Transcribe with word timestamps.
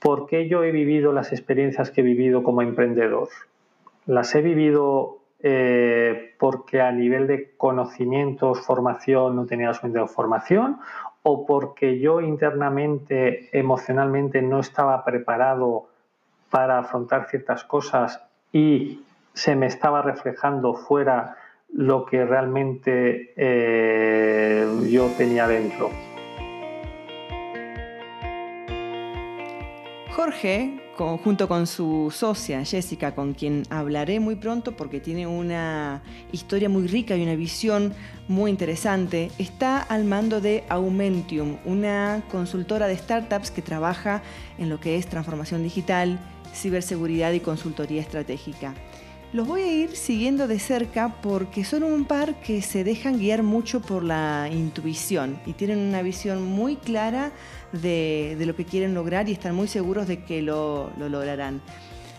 ¿por 0.00 0.26
qué 0.26 0.48
yo 0.48 0.62
he 0.64 0.70
vivido 0.70 1.12
las 1.12 1.32
experiencias 1.32 1.90
que 1.90 2.00
he 2.00 2.04
vivido 2.04 2.42
como 2.42 2.62
emprendedor? 2.62 3.28
Las 4.06 4.34
he 4.34 4.42
vivido 4.42 5.18
eh, 5.40 6.34
porque 6.38 6.80
a 6.80 6.90
nivel 6.90 7.26
de 7.26 7.54
conocimientos, 7.56 8.60
formación, 8.66 9.36
no 9.36 9.46
tenía 9.46 9.72
suficiente 9.72 10.06
formación, 10.12 10.78
o 11.22 11.46
porque 11.46 11.98
yo 11.98 12.20
internamente, 12.20 13.48
emocionalmente, 13.52 14.42
no 14.42 14.60
estaba 14.60 15.04
preparado 15.04 15.88
para 16.50 16.78
afrontar 16.78 17.28
ciertas 17.28 17.64
cosas 17.64 18.22
y 18.52 19.02
se 19.34 19.54
me 19.54 19.66
estaba 19.66 20.02
reflejando 20.02 20.74
fuera 20.74 21.36
lo 21.72 22.06
que 22.06 22.24
realmente 22.24 23.32
eh, 23.36 24.66
yo 24.90 25.06
tenía 25.16 25.46
dentro. 25.46 25.90
Jorge, 30.38 30.80
junto 31.24 31.48
con 31.48 31.66
su 31.66 32.12
socia 32.14 32.64
Jessica, 32.64 33.12
con 33.12 33.34
quien 33.34 33.64
hablaré 33.70 34.20
muy 34.20 34.36
pronto 34.36 34.76
porque 34.76 35.00
tiene 35.00 35.26
una 35.26 36.00
historia 36.30 36.68
muy 36.68 36.86
rica 36.86 37.16
y 37.16 37.24
una 37.24 37.34
visión 37.34 37.92
muy 38.28 38.48
interesante, 38.52 39.32
está 39.38 39.80
al 39.80 40.04
mando 40.04 40.40
de 40.40 40.62
Aumentium, 40.68 41.56
una 41.64 42.22
consultora 42.30 42.86
de 42.86 42.96
startups 42.96 43.50
que 43.50 43.62
trabaja 43.62 44.22
en 44.58 44.68
lo 44.68 44.78
que 44.78 44.96
es 44.96 45.08
transformación 45.08 45.64
digital, 45.64 46.20
ciberseguridad 46.54 47.32
y 47.32 47.40
consultoría 47.40 48.00
estratégica. 48.00 48.74
Los 49.30 49.46
voy 49.46 49.60
a 49.60 49.70
ir 49.70 49.94
siguiendo 49.94 50.48
de 50.48 50.58
cerca 50.58 51.20
porque 51.20 51.62
son 51.62 51.82
un 51.82 52.06
par 52.06 52.40
que 52.40 52.62
se 52.62 52.82
dejan 52.82 53.18
guiar 53.18 53.42
mucho 53.42 53.82
por 53.82 54.02
la 54.02 54.48
intuición 54.50 55.38
y 55.44 55.52
tienen 55.52 55.80
una 55.80 56.00
visión 56.00 56.42
muy 56.42 56.76
clara 56.76 57.32
de, 57.72 58.42
lo 58.46 58.56
que 58.56 58.64
quieren 58.64 58.94
lograr 58.94 59.28
y 59.28 59.32
están 59.32 59.54
muy 59.54 59.68
seguros 59.68 60.08
de 60.08 60.24
que 60.24 60.40
lo, 60.40 60.90
lograrán. 60.96 61.60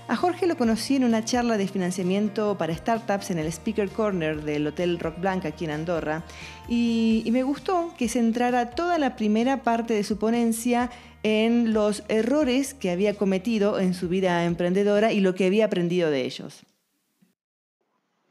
A 0.08 0.16
Jorge 0.16 0.46
lo 0.46 0.56
conocí 0.56 0.98
en 0.98 1.04
una 1.04 1.26
charla 1.26 1.58
de 1.58 1.68
financiamiento 1.68 2.60
para 2.60 2.76
startups 2.76 3.32
en 3.32 3.40
el 3.40 3.48
Speaker 3.48 3.90
Corner 3.90 4.44
del 4.44 4.68
Hotel 4.68 5.00
Rock 5.00 5.20
Blanc 5.20 5.46
aquí 5.46 5.66
en 5.66 5.72
Andorra 5.72 6.24
y, 6.68 7.28
me 7.32 7.42
gustó 7.42 7.92
que 7.98 8.08
centrara 8.08 8.70
toda 8.70 9.00
la 9.00 9.16
primera 9.16 9.64
parte 9.64 9.96
de 9.96 10.04
su 10.04 10.20
ponencia 10.20 10.92
en 11.24 11.74
los 11.74 12.04
errores 12.08 12.76
que 12.76 12.92
había 12.92 13.16
cometido 13.16 13.80
en 13.80 13.96
su 13.96 14.10
vida 14.10 14.46
emprendedora 14.46 15.12
y 15.12 15.22
lo 15.22 15.34
que 15.34 15.48
había 15.48 15.66
aprendido 15.66 16.12
de 16.12 16.26
ellos. 16.26 16.66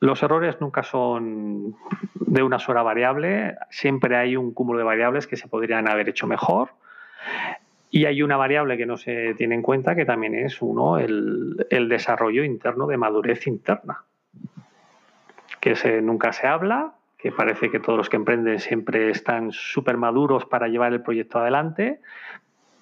Los 0.00 0.22
errores 0.22 0.60
nunca 0.60 0.82
son 0.84 1.74
de 2.14 2.42
una 2.42 2.58
sola 2.58 2.82
variable, 2.82 3.56
siempre 3.70 4.16
hay 4.16 4.36
un 4.36 4.52
cúmulo 4.54 4.78
de 4.78 4.84
variables 4.84 5.26
que 5.26 5.36
se 5.36 5.48
podrían 5.48 5.88
haber 5.88 6.08
hecho 6.08 6.26
mejor. 6.26 6.70
Y 7.90 8.04
hay 8.04 8.22
una 8.22 8.36
variable 8.36 8.76
que 8.76 8.86
no 8.86 8.96
se 8.96 9.34
tiene 9.34 9.54
en 9.54 9.62
cuenta 9.62 9.96
que 9.96 10.04
también 10.04 10.34
es 10.34 10.60
uno, 10.60 10.98
el, 10.98 11.56
desarrollo 11.88 12.44
interno 12.44 12.86
de 12.86 12.98
madurez 12.98 13.46
interna, 13.46 14.04
que 15.60 16.00
nunca 16.02 16.32
se 16.32 16.46
habla, 16.46 16.92
que 17.16 17.32
parece 17.32 17.70
que 17.70 17.80
todos 17.80 17.96
los 17.96 18.08
que 18.08 18.16
emprenden 18.16 18.60
siempre 18.60 19.10
están 19.10 19.52
súper 19.52 19.96
maduros 19.96 20.44
para 20.44 20.68
llevar 20.68 20.92
el 20.92 21.02
proyecto 21.02 21.38
adelante, 21.38 22.00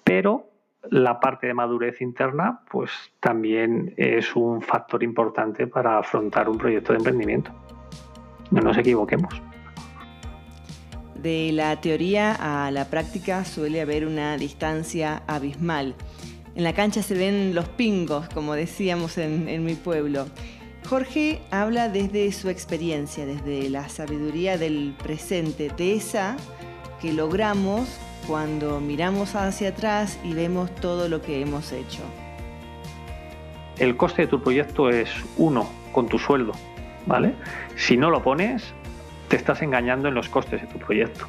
pero 0.03 0.46
la 0.91 1.19
parte 1.19 1.47
de 1.47 1.53
madurez 1.53 2.01
interna, 2.01 2.61
pues 2.69 2.91
también 3.19 3.93
es 3.97 4.35
un 4.35 4.61
factor 4.61 5.03
importante 5.03 5.67
para 5.67 5.97
afrontar 5.99 6.49
un 6.49 6.57
proyecto 6.57 6.93
de 6.93 6.99
emprendimiento. 6.99 7.51
No 8.51 8.61
nos 8.61 8.77
equivoquemos. 8.77 9.41
De 11.15 11.51
la 11.51 11.81
teoría 11.81 12.35
a 12.65 12.71
la 12.71 12.85
práctica 12.85 13.43
suele 13.43 13.81
haber 13.81 14.05
una 14.05 14.37
distancia 14.37 15.23
abismal. 15.27 15.95
En 16.55 16.63
la 16.63 16.73
cancha 16.73 17.01
se 17.01 17.15
ven 17.15 17.53
los 17.53 17.67
pingos, 17.69 18.29
como 18.29 18.53
decíamos 18.53 19.17
en, 19.17 19.49
en 19.49 19.65
mi 19.65 19.75
pueblo. 19.75 20.25
Jorge 20.87 21.41
habla 21.51 21.89
desde 21.89 22.31
su 22.31 22.49
experiencia, 22.49 23.25
desde 23.25 23.69
la 23.69 23.89
sabiduría 23.89 24.57
del 24.57 24.95
presente, 24.97 25.69
de 25.75 25.95
esa 25.95 26.37
que 27.01 27.13
logramos 27.13 27.89
cuando 28.27 28.81
miramos 28.81 29.35
hacia 29.35 29.69
atrás 29.69 30.19
y 30.23 30.33
vemos 30.33 30.73
todo 30.75 31.07
lo 31.07 31.21
que 31.21 31.41
hemos 31.41 31.71
hecho. 31.71 32.03
El 33.79 33.95
coste 33.95 34.23
de 34.23 34.27
tu 34.27 34.41
proyecto 34.41 34.89
es 34.89 35.09
uno 35.37 35.69
con 35.93 36.07
tu 36.07 36.19
sueldo, 36.19 36.53
¿vale? 37.05 37.33
Si 37.75 37.95
no 37.95 38.09
lo 38.09 38.21
pones, 38.21 38.73
te 39.29 39.37
estás 39.37 39.61
engañando 39.61 40.09
en 40.09 40.15
los 40.15 40.29
costes 40.29 40.61
de 40.61 40.67
tu 40.67 40.77
proyecto. 40.77 41.27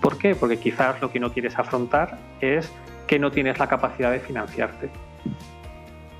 ¿Por 0.00 0.18
qué? 0.18 0.34
Porque 0.34 0.58
quizás 0.58 1.00
lo 1.00 1.10
que 1.10 1.18
no 1.18 1.32
quieres 1.32 1.58
afrontar 1.58 2.18
es 2.40 2.70
que 3.06 3.18
no 3.18 3.30
tienes 3.30 3.58
la 3.58 3.66
capacidad 3.66 4.12
de 4.12 4.20
financiarte. 4.20 4.90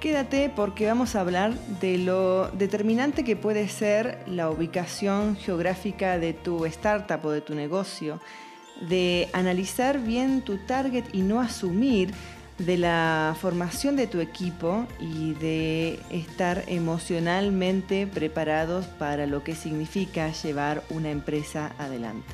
Quédate 0.01 0.51
porque 0.55 0.87
vamos 0.87 1.17
a 1.17 1.21
hablar 1.21 1.55
de 1.81 1.99
lo 1.99 2.49
determinante 2.49 3.25
que 3.25 3.37
puede 3.37 3.69
ser 3.69 4.19
la 4.27 4.51
ubicación 4.51 5.37
geográfica 5.37 6.19
de 6.19 6.33
tu 6.33 6.65
startup 6.67 7.25
o 7.25 7.31
de 7.31 7.41
tu 7.41 7.55
negocio 7.55 8.21
de 8.81 9.29
analizar 9.33 10.01
bien 10.01 10.43
tu 10.43 10.59
target 10.59 11.05
y 11.13 11.23
no 11.23 11.41
asumir 11.41 12.13
de 12.59 12.79
la 12.79 13.37
formación 13.39 13.97
de 13.97 14.07
tu 14.07 14.21
equipo 14.21 14.87
y 15.01 15.35
de 15.35 15.99
estar 16.11 16.65
emocionalmente 16.69 18.07
preparados 18.07 18.87
para 18.87 19.27
lo 19.27 19.45
que 19.45 19.55
significa 19.55 20.33
llevar 20.33 20.83
una 20.91 21.11
empresa 21.11 21.75
adelante. 21.79 22.33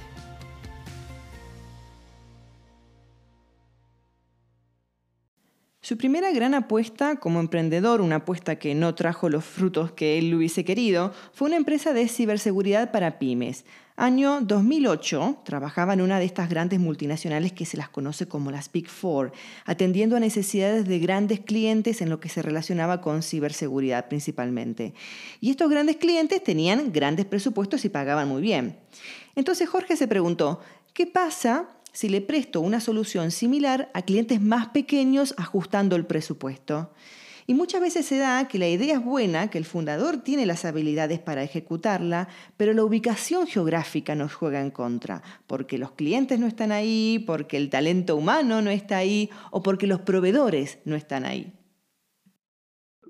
Su 5.85 5.99
primera 5.99 6.31
gran 6.31 6.55
apuesta 6.55 7.17
como 7.17 7.41
emprendedor, 7.41 8.01
una 8.01 8.17
apuesta 8.17 8.57
que 8.57 8.73
no 8.73 8.95
trajo 8.95 9.29
los 9.29 9.45
frutos 9.45 9.91
que 9.91 10.17
él 10.17 10.33
hubiese 10.33 10.65
querido, 10.65 11.13
fue 11.33 11.49
una 11.49 11.57
empresa 11.57 11.93
de 11.93 12.07
ciberseguridad 12.07 12.93
para 12.93 13.19
pymes. 13.19 13.65
Año 13.97 14.41
2008, 14.41 15.43
trabajaba 15.45 15.93
en 15.93 16.01
una 16.01 16.19
de 16.19 16.25
estas 16.25 16.49
grandes 16.49 16.81
multinacionales 16.81 17.53
que 17.53 17.67
se 17.67 17.77
las 17.77 17.91
conoce 17.91 18.27
como 18.27 18.51
las 18.51 18.73
Big 18.73 18.89
Four, 18.89 19.33
atendiendo 19.67 20.17
a 20.17 20.21
necesidades 20.21 20.89
de 20.89 20.99
grandes 20.99 21.41
clientes 21.41 22.01
en 22.01 22.09
lo 22.09 22.19
que 22.19 22.31
se 22.31 22.41
relacionaba 22.41 23.03
con 23.03 23.23
ciberseguridad 23.23 24.09
principalmente. 24.09 24.95
Y 25.43 25.51
estos 25.51 25.69
grandes 25.71 25.97
clientes 25.99 26.43
tenían 26.43 26.91
grandes 26.91 27.27
presupuestos 27.27 27.85
y 27.85 27.91
pagaban 27.91 28.29
muy 28.29 28.41
bien. 28.41 28.79
Entonces 29.37 29.69
Jorge 29.69 29.95
se 29.97 30.09
preguntó, 30.09 30.61
¿qué 30.95 31.07
pasa 31.07 31.69
si 31.93 32.09
le 32.09 32.23
presto 32.23 32.63
una 32.63 32.81
solución 32.81 33.31
similar 33.31 33.91
a 33.93 34.01
clientes 34.01 34.41
más 34.41 34.69
pequeños 34.69 35.35
ajustando 35.37 35.97
el 35.97 36.07
presupuesto? 36.07 36.93
Y 37.47 37.55
muchas 37.55 37.81
veces 37.81 38.07
se 38.07 38.19
da 38.19 38.47
que 38.49 38.59
la 38.59 38.69
idea 38.69 38.95
es 38.95 39.05
buena, 39.05 39.51
que 39.51 39.59
el 39.59 39.65
fundador 39.65 40.19
tiene 40.19 40.47
las 40.47 40.65
habilidades 40.65 41.19
para 41.19 41.43
ejecutarla, 41.43 42.29
pero 42.57 42.73
la 42.73 42.85
ubicación 42.85 43.47
geográfica 43.47 44.15
nos 44.15 44.35
juega 44.35 44.61
en 44.61 44.71
contra, 44.71 45.23
porque 45.47 45.79
los 45.79 45.93
clientes 45.93 46.39
no 46.39 46.47
están 46.47 46.73
ahí, 46.73 47.23
porque 47.27 47.57
el 47.57 47.71
talento 47.71 48.17
humano 48.17 48.63
no 48.63 48.71
está 48.71 48.99
ahí 48.99 49.31
o 49.51 49.63
porque 49.63 49.87
los 49.87 50.01
proveedores 50.01 50.81
no 50.85 50.97
están 50.97 51.25
ahí. 51.25 51.53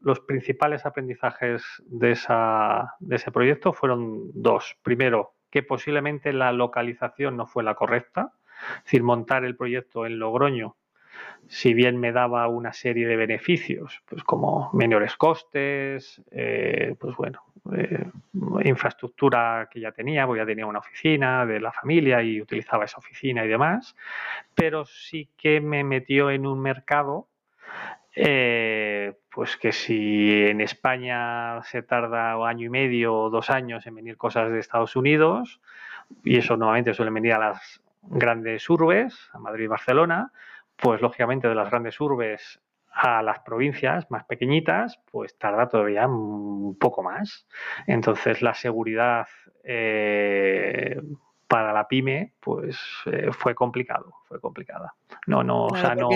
Los 0.01 0.21
principales 0.21 0.85
aprendizajes 0.85 1.63
de, 1.87 2.13
ese 2.13 3.31
proyecto 3.31 3.73
fueron 3.73 4.31
dos. 4.35 4.77
Primero, 4.83 5.35
que 5.51 5.63
posiblemente 5.63 6.33
la 6.33 6.51
localización 6.53 7.37
no 7.37 7.47
fue 7.47 7.63
la 7.63 7.75
correcta, 7.75 8.33
es 8.79 8.85
decir, 8.85 9.03
montar 9.03 9.45
el 9.45 9.57
proyecto 9.57 10.07
en 10.07 10.19
Logroño 10.19 10.77
si 11.49 11.75
bien 11.75 11.99
me 11.99 12.13
daba 12.13 12.49
una 12.49 12.73
serie 12.73 13.07
de 13.07 13.17
beneficios, 13.17 14.03
pues 14.07 14.25
como 14.25 14.71
menores 14.73 15.17
costes, 15.17 16.23
eh, 16.31 16.95
pues 16.99 17.17
bueno, 17.17 17.43
eh, 17.75 18.07
infraestructura 18.65 19.69
que 19.71 19.81
ya 19.81 19.93
tenía, 19.93 20.27
porque 20.27 20.41
ya 20.41 20.47
tenía 20.47 20.67
una 20.67 20.79
oficina 20.79 21.45
de 21.45 21.61
la 21.61 21.73
familia 21.73 22.23
y 22.23 22.41
utilizaba 22.41 22.85
esa 22.85 22.99
oficina 22.99 23.45
y 23.45 23.49
demás, 23.49 23.95
pero 24.55 24.85
sí 24.85 25.29
que 25.37 25.61
me 25.61 25.85
metió 25.85 26.31
en 26.31 26.47
un 26.47 26.61
mercado 26.61 27.29
eh, 28.15 29.15
pues 29.31 29.57
que 29.57 29.73
si 29.73 30.45
en 30.45 30.61
España 30.61 31.63
se 31.63 31.83
tarda 31.83 32.37
un 32.37 32.47
año 32.47 32.67
y 32.67 32.71
medio 32.71 33.15
o 33.15 33.31
dos 33.31 33.49
años 33.49 33.87
en 33.87 33.95
venir 33.95 34.17
cosas 34.19 34.51
de 34.51 34.59
Estados 34.59 34.97
Unidos, 34.97 35.61
y 36.23 36.37
eso 36.37 36.57
normalmente 36.57 36.93
suele 36.93 37.11
venir 37.11 37.33
a 37.33 37.39
las 37.39 37.81
grandes 38.03 38.69
urbes, 38.69 39.31
a 39.33 39.39
Madrid 39.39 39.65
y 39.65 39.69
Barcelona, 39.69 40.33
pues 40.77 41.01
lógicamente 41.01 41.49
de 41.49 41.55
las 41.55 41.71
grandes 41.71 42.01
urbes 42.01 42.61
a 42.93 43.23
las 43.23 43.41
provincias 43.41 44.11
más 44.11 44.25
pequeñitas, 44.25 45.01
pues 45.11 45.37
tarda 45.39 45.69
todavía 45.69 46.07
un 46.07 46.77
poco 46.79 47.03
más. 47.03 47.47
Entonces 47.87 48.43
la 48.43 48.55
seguridad 48.55 49.27
eh, 49.65 51.01
para 51.49 51.73
la 51.73 51.89
pyme, 51.89 52.35
pues 52.41 52.79
eh, 53.07 53.31
fue 53.33 53.55
complicado, 53.55 54.13
fue 54.25 54.41
complicada. 54.41 54.95
No, 55.27 55.43
no, 55.43 55.67
o 55.67 55.77
sea, 55.77 55.95
no. 55.95 56.09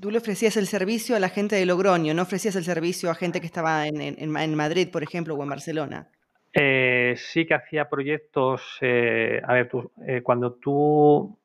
Tú 0.00 0.10
le, 0.10 0.18
ofrecías 0.18 0.56
el 0.56 0.66
servicio 0.66 1.14
a 1.14 1.20
la 1.20 1.28
gente 1.28 1.56
de 1.56 1.64
Logroño, 1.66 2.14
no 2.14 2.22
ofrecías 2.22 2.56
el 2.56 2.64
servicio 2.64 3.10
a 3.10 3.14
gente 3.14 3.40
que 3.40 3.46
estaba 3.46 3.86
en, 3.86 4.56
Madrid, 4.56 4.88
por 4.90 5.02
ejemplo, 5.02 5.34
o 5.34 5.42
en 5.42 5.48
Barcelona. 5.48 6.08
Eh, 6.52 7.14
sí 7.16 7.46
que 7.46 7.54
hacía 7.54 7.88
proyectos. 7.88 8.78
a 8.82 9.52
ver, 9.52 9.68
tú, 9.68 9.92
cuando 10.22 10.54
tú 10.54 11.38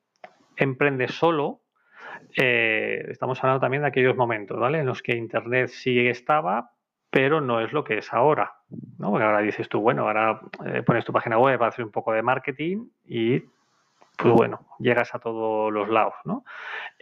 emprendes 0.56 1.12
solo, 1.12 1.59
eh, 2.36 3.06
estamos 3.08 3.42
hablando 3.42 3.60
también 3.60 3.82
de 3.82 3.88
aquellos 3.88 4.16
momentos, 4.16 4.58
¿vale? 4.58 4.80
En 4.80 4.86
los 4.86 5.02
que 5.02 5.16
Internet 5.16 5.68
sí 5.68 6.08
estaba, 6.08 6.72
pero 7.10 7.40
no 7.40 7.60
es 7.60 7.72
lo 7.72 7.84
que 7.84 7.98
es 7.98 8.12
ahora, 8.12 8.54
¿no? 8.98 9.10
Porque 9.10 9.24
ahora 9.24 9.40
dices 9.40 9.68
tú, 9.68 9.80
bueno, 9.80 10.02
ahora 10.02 10.40
eh, 10.66 10.82
pones 10.82 11.04
tu 11.04 11.12
página 11.12 11.38
web, 11.38 11.62
haces 11.62 11.84
un 11.84 11.90
poco 11.90 12.12
de 12.12 12.22
marketing 12.22 12.86
y, 13.06 13.40
pues 14.16 14.34
bueno, 14.34 14.66
llegas 14.78 15.14
a 15.14 15.18
todos 15.18 15.72
los 15.72 15.88
lados, 15.88 16.14
¿no? 16.24 16.44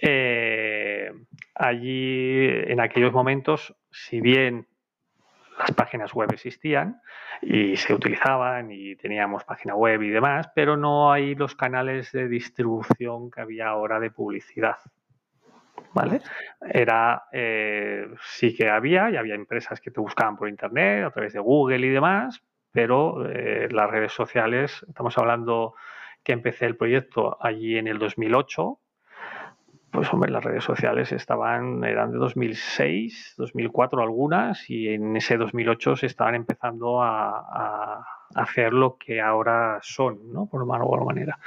Eh, 0.01 1.13
allí, 1.55 2.49
en 2.49 2.81
aquellos 2.81 3.13
momentos, 3.13 3.75
si 3.91 4.21
bien 4.21 4.67
las 5.59 5.73
páginas 5.73 6.15
web 6.15 6.31
existían 6.33 7.01
y 7.43 7.77
se 7.77 7.93
utilizaban 7.93 8.71
y 8.71 8.97
teníamos 8.97 9.45
página 9.45 9.75
web 9.75 10.03
y 10.03 10.11
demás, 10.11 10.49
pero 10.55 10.77
no 10.77 11.13
hay 11.13 11.35
los 11.35 11.55
canales 11.55 12.13
de 12.13 12.29
distribución 12.29 13.31
que 13.31 13.41
había 13.41 13.69
ahora 13.69 13.99
de 14.01 14.11
publicidad. 14.11 14.77
¿Vale? 15.95 16.21
Era, 16.61 17.25
eh, 17.33 18.07
sí 18.23 18.55
que 18.55 18.69
había, 18.69 19.11
y 19.11 19.17
había 19.17 19.35
empresas 19.35 19.81
que 19.81 19.91
te 19.91 20.01
buscaban 20.01 20.37
por 20.37 20.49
internet, 20.49 21.05
a 21.05 21.11
través 21.11 21.33
de 21.33 21.41
Google 21.41 21.87
y 21.87 21.91
demás, 21.91 22.43
pero 22.73 23.29
eh, 23.29 23.69
las 23.71 23.91
redes 23.91 24.13
sociales, 24.13 24.85
estamos 24.89 25.17
hablando 25.19 25.75
que 26.23 26.33
empecé 26.33 26.67
el 26.67 26.77
proyecto 26.77 27.39
allí 27.41 27.79
en 27.79 27.89
el 27.89 27.99
2008, 27.99 28.79
pues 29.91 30.13
hombre, 30.13 30.31
las 30.31 30.45
redes 30.45 30.65
sociales 30.65 31.13
estaban, 31.13 31.83
eran 31.83 32.13
de 32.13 32.19
2006, 32.19 33.35
2004 33.39 34.03
algunas, 34.03 34.69
y 34.69 34.89
en 34.89 35.17
ese 35.17 35.39
2008 35.39 35.97
se 35.97 36.07
estaban 36.07 36.35
empezando 36.35 37.03
a, 37.03 38.05
hacer 38.35 38.75
lo 38.75 38.99
que 38.99 39.23
ahora 39.23 39.79
son, 39.81 40.31
¿no? 40.31 40.47
Por 40.47 40.63
una 40.63 40.85
u 40.85 40.89
otra 40.93 41.05
manera. 41.05 41.39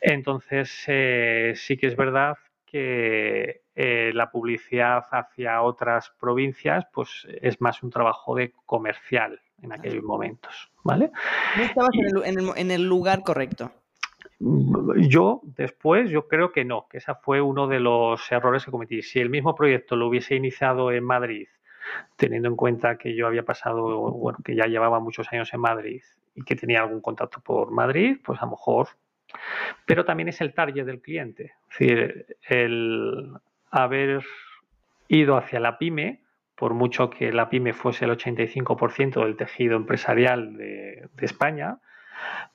Entonces, 0.00 0.84
eh, 0.86 1.52
sí 1.56 1.76
que 1.76 1.88
es 1.88 1.96
verdad 1.96 2.38
que 2.70 3.62
eh, 3.74 4.10
la 4.14 4.30
publicidad 4.30 5.04
hacia 5.10 5.62
otras 5.62 6.12
provincias, 6.20 6.86
pues 6.92 7.26
es 7.40 7.60
más 7.60 7.82
un 7.82 7.90
trabajo 7.90 8.34
de 8.34 8.52
comercial 8.66 9.40
en 9.62 9.72
aquellos 9.72 10.04
momentos, 10.04 10.70
¿vale? 10.84 11.10
No 11.56 11.62
estabas 11.62 11.90
en 12.56 12.70
el 12.70 12.88
lugar 12.88 13.22
correcto. 13.22 13.72
Yo 14.40 15.40
después, 15.42 16.10
yo 16.10 16.28
creo 16.28 16.52
que 16.52 16.64
no, 16.64 16.86
que 16.88 16.98
ese 16.98 17.12
fue 17.22 17.40
uno 17.40 17.66
de 17.66 17.80
los 17.80 18.30
errores 18.30 18.64
que 18.64 18.70
cometí. 18.70 19.02
Si 19.02 19.18
el 19.18 19.30
mismo 19.30 19.54
proyecto 19.54 19.96
lo 19.96 20.06
hubiese 20.06 20.36
iniciado 20.36 20.92
en 20.92 21.04
Madrid, 21.04 21.48
teniendo 22.16 22.48
en 22.48 22.56
cuenta 22.56 22.98
que 22.98 23.16
yo 23.16 23.26
había 23.26 23.44
pasado, 23.44 24.12
bueno, 24.12 24.38
que 24.44 24.54
ya 24.54 24.66
llevaba 24.66 25.00
muchos 25.00 25.32
años 25.32 25.52
en 25.52 25.60
Madrid 25.60 26.02
y 26.36 26.42
que 26.42 26.54
tenía 26.54 26.80
algún 26.80 27.00
contacto 27.00 27.40
por 27.40 27.72
Madrid, 27.72 28.18
pues 28.24 28.40
a 28.40 28.44
lo 28.44 28.52
mejor. 28.52 28.88
Pero 29.86 30.04
también 30.04 30.28
es 30.28 30.40
el 30.40 30.54
target 30.54 30.84
del 30.84 31.00
cliente. 31.00 31.52
Es 31.70 31.78
decir, 31.78 32.26
el 32.48 33.32
haber 33.70 34.22
ido 35.08 35.36
hacia 35.36 35.60
la 35.60 35.78
pyme, 35.78 36.22
por 36.54 36.74
mucho 36.74 37.10
que 37.10 37.32
la 37.32 37.48
pyme 37.48 37.72
fuese 37.72 38.04
el 38.04 38.12
85% 38.12 39.24
del 39.24 39.36
tejido 39.36 39.76
empresarial 39.76 40.56
de, 40.56 41.08
España, 41.20 41.78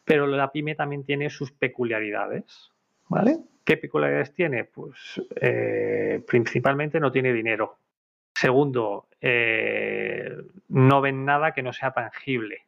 pero 0.03 0.27
la 0.27 0.51
pyme 0.51 0.75
también 0.75 1.05
tiene 1.05 1.29
sus 1.29 1.51
peculiaridades, 1.51 2.71
¿vale? 3.07 3.37
¿Qué 3.63 3.77
peculiaridades 3.77 4.33
tiene? 4.33 4.65
Pues 4.65 5.21
eh, 5.37 6.21
principalmente 6.27 6.99
no 6.99 7.11
tiene 7.11 7.31
dinero. 7.31 7.77
Segundo, 8.33 9.07
eh, 9.21 10.35
no 10.67 10.99
ven 10.99 11.23
nada 11.23 11.53
que 11.53 11.63
no 11.63 11.71
sea 11.71 11.91
tangible. 11.91 12.63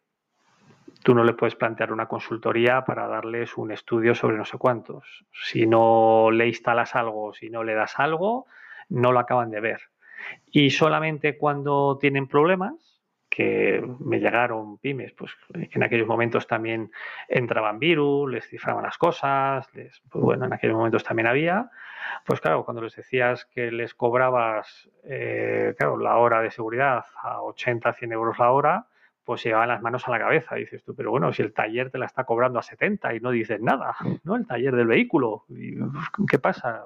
Tú 1.06 1.13
no 1.13 1.24
le 1.24 1.34
puedes 1.34 1.54
plantear 1.56 1.94
una 1.94 2.07
consultoría 2.07 2.84
para 2.84 3.07
darles 3.07 3.57
un 3.57 3.72
estudio 3.72 4.16
sobre 4.16 4.38
no 4.38 4.44
sé 4.44 4.57
cuántos. 4.57 5.24
Si 5.31 5.68
no 5.68 6.31
le 6.31 6.48
instalas 6.48 6.96
algo, 6.96 7.31
si 7.31 7.52
no 7.52 7.63
le 7.63 7.75
das 7.75 8.00
algo, 8.00 8.48
no 8.90 9.12
lo 9.12 9.19
acaban 9.19 9.52
de 9.52 9.60
ver. 9.60 9.81
Y 10.48 10.72
solamente 10.72 11.38
cuando 11.38 12.00
tienen 12.02 12.28
problemas, 12.28 13.04
que 13.30 13.88
me 14.00 14.19
llegaron 14.19 14.80
pymes, 14.80 15.13
pues 15.13 15.31
en 15.54 15.84
aquellos 15.84 16.07
momentos 16.07 16.48
también 16.48 16.90
entraban 17.28 17.78
virus, 17.78 18.31
les 18.31 18.48
cifraban 18.48 18.84
las 18.84 18.98
cosas, 18.98 19.72
les, 19.75 20.01
pues 20.10 20.24
bueno, 20.24 20.46
en 20.46 20.54
aquellos 20.54 20.75
momentos 20.75 21.04
también 21.04 21.28
había, 21.28 21.69
pues 22.25 22.42
claro, 22.42 22.66
cuando 22.66 22.81
les 22.81 22.96
decías 22.96 23.46
que 23.46 23.72
les 23.72 23.94
cobrabas, 23.94 24.90
eh, 25.04 25.75
la 26.00 26.18
hora 26.18 26.42
de 26.42 26.50
seguridad 26.50 27.06
a 27.22 27.44
80, 27.44 27.94
100 27.94 28.12
euros 28.12 28.40
la 28.40 28.50
hora, 28.50 28.88
pues 29.25 29.42
se 29.42 29.50
llevaban 29.50 29.69
las 29.69 29.81
manos 29.81 30.07
a 30.07 30.12
la 30.12 30.19
cabeza. 30.19 30.56
dices 30.56 30.83
tú, 30.83 30.95
pero 30.95 31.12
bueno, 31.12 31.33
si 31.33 31.42
el 31.42 31.54
taller 31.54 31.89
te 31.92 31.98
la 31.98 32.06
está 32.06 32.24
cobrando 32.24 32.60
a 32.60 32.63
70 32.63 33.16
y 33.16 33.19
no 33.19 33.31
dices 33.31 33.60
nada, 33.62 33.95
¿no? 34.24 34.36
El 34.36 34.45
taller 34.45 34.75
del 34.75 34.88
vehículo, 34.88 35.45
¿qué 36.30 36.39
pasa? 36.39 36.81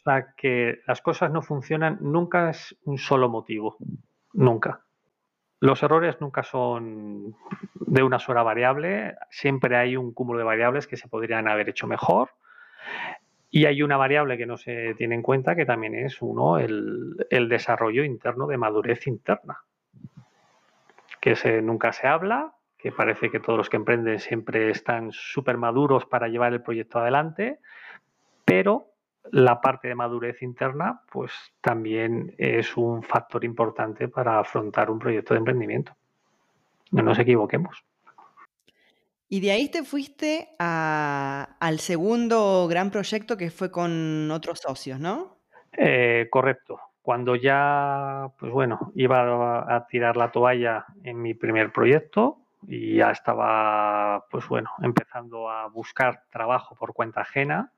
O 0.00 0.02
sea, 0.02 0.32
que 0.36 0.80
las 0.86 1.02
cosas 1.02 1.30
no 1.30 1.42
funcionan 1.42 1.98
nunca 2.00 2.50
es 2.50 2.76
un 2.84 2.96
solo 2.96 3.28
motivo. 3.28 3.76
Nunca. 4.32 4.80
Los 5.60 5.82
errores 5.82 6.20
nunca 6.20 6.42
son 6.42 7.36
de 7.74 8.02
una 8.02 8.18
sola 8.18 8.42
variable, 8.42 9.14
siempre 9.28 9.76
hay 9.76 9.96
un 9.96 10.14
cúmulo 10.14 10.38
de 10.38 10.44
variables 10.44 10.86
que 10.86 10.96
se 10.96 11.08
podrían 11.08 11.48
haber 11.48 11.68
hecho 11.68 11.86
mejor. 11.86 12.30
Y 13.50 13.66
hay 13.66 13.82
una 13.82 13.96
variable 13.96 14.38
que 14.38 14.46
no 14.46 14.56
se 14.56 14.94
tiene 14.94 15.16
en 15.16 15.22
cuenta 15.22 15.56
que 15.56 15.66
también 15.66 15.96
es 15.96 16.22
uno, 16.22 16.58
el, 16.58 17.48
desarrollo 17.48 18.04
interno 18.04 18.46
de 18.46 18.56
madurez 18.56 19.06
interna, 19.06 19.58
que 21.20 21.36
se, 21.36 21.62
nunca 21.62 21.92
se 21.92 22.06
habla, 22.06 22.54
que 22.78 22.92
parece 22.92 23.30
que 23.30 23.40
todos 23.40 23.58
los 23.58 23.68
que 23.68 23.76
emprenden 23.76 24.18
siempre 24.20 24.70
están 24.70 25.12
súper 25.12 25.56
maduros 25.58 26.06
para 26.06 26.28
llevar 26.28 26.52
el 26.52 26.62
proyecto 26.62 26.98
adelante, 26.98 27.58
pero 28.44 28.86
la 29.32 29.60
parte 29.60 29.88
de 29.88 29.94
madurez 29.94 30.42
interna, 30.42 31.02
pues 31.12 31.32
también 31.60 32.34
es 32.38 32.76
un 32.76 33.02
factor 33.02 33.44
importante 33.44 34.08
para 34.08 34.40
afrontar 34.40 34.90
un 34.90 34.98
proyecto 34.98 35.34
de 35.34 35.38
emprendimiento. 35.38 35.94
No 36.90 37.02
nos 37.02 37.18
equivoquemos. 37.18 37.84
Y 39.28 39.40
de 39.40 39.52
ahí 39.52 39.68
te 39.68 39.84
fuiste 39.84 40.48
al 40.58 41.78
segundo 41.78 42.66
gran 42.68 42.90
proyecto 42.90 43.36
que 43.36 43.50
fue 43.50 43.70
con 43.70 44.28
otros 44.32 44.58
socios, 44.58 44.98
¿no? 44.98 45.38
Eh, 45.72 46.26
correcto. 46.30 46.80
Cuando 47.02 47.34
ya, 47.34 48.28
pues 48.38 48.52
bueno, 48.52 48.92
iba 48.94 49.74
a 49.74 49.86
tirar 49.86 50.16
la 50.16 50.30
toalla 50.30 50.86
en 51.02 51.20
mi 51.20 51.34
primer 51.34 51.72
proyecto 51.72 52.38
y 52.66 52.96
ya 52.96 53.10
estaba, 53.10 54.26
pues 54.30 54.46
bueno, 54.48 54.70
empezando 54.82 55.50
a 55.50 55.68
buscar 55.68 56.24
trabajo 56.30 56.74
por 56.76 56.92
cuenta 56.92 57.22
ajena, 57.22 57.72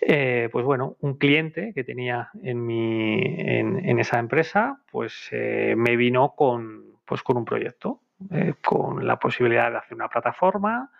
eh, 0.00 0.48
pues 0.50 0.64
bueno, 0.64 0.96
un 1.00 1.18
cliente 1.18 1.72
que 1.72 1.84
tenía 1.84 2.30
en, 2.42 2.66
mi, 2.66 3.20
en, 3.22 3.98
esa 3.98 4.18
empresa, 4.18 4.80
pues 4.90 5.28
eh, 5.30 5.74
me 5.76 5.96
vino 5.96 6.34
con, 6.34 6.98
pues 7.04 7.22
con 7.22 7.36
un 7.36 7.44
proyecto, 7.44 8.00
eh, 8.30 8.54
con 8.64 9.06
la 9.06 9.18
posibilidad 9.18 9.70
de 9.70 9.78
hacer 9.78 9.94
una 9.94 10.08
plataforma 10.08 10.90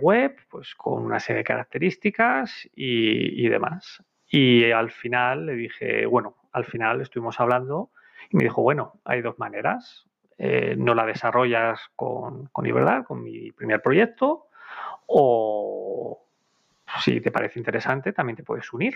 web, 0.00 0.36
pues 0.48 0.76
con 0.76 1.04
una 1.04 1.18
serie 1.18 1.38
de 1.38 1.44
características 1.44 2.68
y, 2.76 3.48
demás. 3.48 4.04
Y 4.28 4.70
al 4.70 4.90
final 4.90 5.46
le 5.46 5.54
dije, 5.54 6.06
bueno, 6.06 6.36
al 6.52 6.64
final 6.64 7.00
estuvimos 7.00 7.40
hablando 7.40 7.90
y 8.30 8.36
me 8.36 8.44
dijo, 8.44 8.62
bueno, 8.62 8.94
hay 9.04 9.22
dos 9.22 9.38
maneras. 9.38 10.06
no 10.38 10.94
la 10.94 11.06
desarrollas 11.06 11.80
con, 11.96 12.46
con 12.46 12.64
verdad, 12.64 13.04
con 13.04 13.22
mi 13.22 13.50
primer 13.52 13.82
proyecto, 13.82 14.48
o, 15.06 16.26
si 17.00 17.20
te 17.20 17.30
parece 17.30 17.58
interesante, 17.58 18.12
también 18.12 18.36
te 18.36 18.42
puedes 18.42 18.72
unir. 18.72 18.94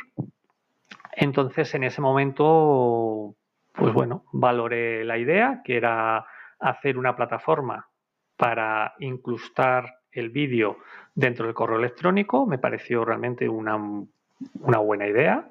Entonces, 1.12 1.75
en 1.75 1.85
ese 1.85 2.01
momento, 2.01 3.35
pues 3.73 3.93
bueno, 3.93 4.25
valoré 4.33 5.05
la 5.05 5.19
idea, 5.19 5.62
que 5.65 5.77
era 5.77 6.27
hacer 6.59 6.99
una 6.99 7.17
plataforma 7.17 7.89
para 8.37 8.95
incrustar 8.99 10.01
el 10.11 10.31
vídeo 10.31 10.79
dentro 11.15 11.47
del 11.47 11.55
correo 11.55 11.79
electrónico. 11.79 12.47
Me 12.47 12.59
pareció 12.59 13.05
realmente 13.05 13.49
una, 13.49 13.79
buena 14.79 15.07
idea 15.07 15.49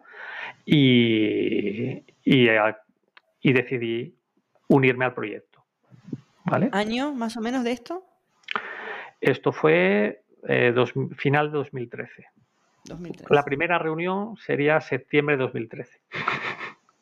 y, 0.66 2.04
y, 2.24 3.54
decidí 3.54 4.16
unirme 4.68 5.06
al 5.06 5.14
proyecto. 5.14 5.64
¿Vale? 6.46 6.70
¿Año 6.72 7.14
más 7.14 7.38
o 7.38 7.42
menos 7.42 7.64
de 7.64 7.72
esto? 7.72 8.04
Esto 9.20 9.52
fue 9.52 10.24
eh, 10.48 10.74
final 11.18 11.52
de 11.52 11.58
2013. 11.58 12.26
La 13.30 13.44
primera 13.44 13.78
reunión 13.78 14.38
sería 14.38 14.82
septiembre 14.82 15.38
de 15.38 15.44
2013. 15.44 16.00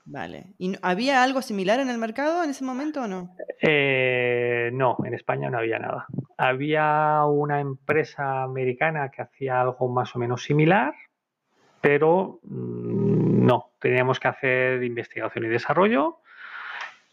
Vale. 0.06 0.48
¿Y 0.58 0.76
había 0.82 1.24
algo 1.24 1.42
similar 1.42 1.80
en 1.80 1.90
el 1.90 2.00
mercado 2.00 2.44
en 2.44 2.50
ese 2.50 2.66
momento 2.66 3.04
o 3.04 3.08
no? 3.08 3.36
Eh, 3.62 4.72
no, 4.74 4.98
en 5.06 5.14
España 5.14 5.50
no 5.50 5.60
había 5.60 5.78
nada. 5.78 6.08
Había 6.38 7.24
una 7.26 7.60
empresa 7.60 8.44
americana 8.44 9.10
que 9.10 9.22
hacía 9.22 9.62
algo 9.62 9.88
más 9.88 10.16
o 10.16 10.20
menos 10.20 10.44
similar, 10.44 10.94
pero 11.82 12.40
mm, 12.44 13.46
no, 13.46 13.72
teníamos 13.80 14.20
que 14.20 14.28
hacer 14.28 14.84
investigación 14.84 15.46
y 15.46 15.48
desarrollo 15.48 16.20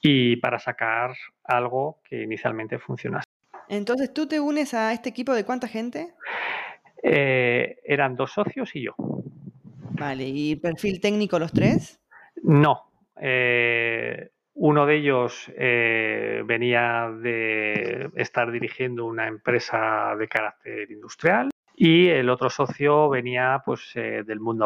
y 0.00 0.36
para 0.36 0.58
sacar 0.58 1.14
algo 1.44 1.98
que 2.08 2.22
inicialmente 2.22 2.78
funcionase. 2.78 3.26
Entonces, 3.68 4.12
¿tú 4.12 4.28
te 4.28 4.38
unes 4.38 4.74
a 4.74 4.92
este 4.92 5.08
equipo 5.08 5.34
de 5.34 5.44
cuánta 5.44 5.66
gente? 5.66 6.14
Eh, 7.02 7.78
eran 7.84 8.16
dos 8.16 8.32
socios 8.32 8.74
y 8.76 8.82
yo. 8.82 8.94
Vale, 9.98 10.24
¿y 10.24 10.56
perfil 10.56 11.00
técnico 11.00 11.38
los 11.38 11.52
tres? 11.52 12.00
No. 12.42 12.90
Eh, 13.20 14.30
uno 14.54 14.86
de 14.86 14.96
ellos 14.96 15.50
eh, 15.56 16.42
venía 16.44 17.10
de 17.10 18.10
estar 18.14 18.50
dirigiendo 18.50 19.04
una 19.04 19.26
empresa 19.26 20.14
de 20.18 20.28
carácter 20.28 20.90
industrial 20.90 21.50
y 21.78 22.08
el 22.08 22.30
otro 22.30 22.48
socio 22.48 23.10
venía 23.10 23.60
pues, 23.62 23.92
eh, 23.96 24.22
del 24.24 24.40
mundo 24.40 24.64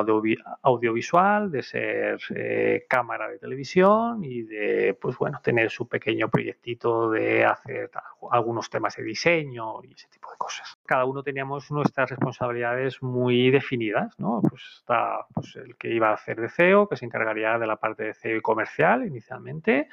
audiovisual, 0.63 1.51
de 1.51 1.63
ser 1.65 2.21
eh, 2.37 2.87
cámara 2.89 3.29
de 3.29 3.41
televisión 3.41 4.23
y 4.23 4.43
de 4.43 4.97
pues, 5.01 5.19
bueno, 5.19 5.41
tener 5.43 5.71
su 5.71 5.89
pequeño 5.89 6.29
proyectito 6.29 7.11
de 7.11 7.45
hacer 7.45 7.91
algunos 8.31 8.71
temas 8.71 8.95
de 8.97 9.03
diseño 9.03 9.83
y 9.83 9.93
ese 9.93 10.07
tipo 10.07 10.31
de 10.31 10.37
cosas. 10.39 10.79
Cada 10.87 11.05
uno 11.05 11.25
teníamos 11.25 11.69
nuestras 11.73 12.11
responsabilidades 12.11 13.03
muy 13.03 13.51
definidas. 13.51 14.17
¿no? 14.21 14.41
Pues 14.49 14.63
está 14.79 15.27
pues, 15.35 15.57
el 15.57 15.75
que 15.77 15.93
iba 15.93 16.11
a 16.11 16.15
hacer 16.15 16.41
de 16.41 16.49
CEO, 16.49 16.89
que 16.89 16.95
se 16.95 17.07
encargaría 17.07 17.59
de 17.59 17.67
la 17.67 17.75
parte 17.75 18.05
de 18.05 18.15
CEO 18.15 18.37
y 18.37 18.41
comercial 18.41 19.05
inicialmente. 19.05 19.89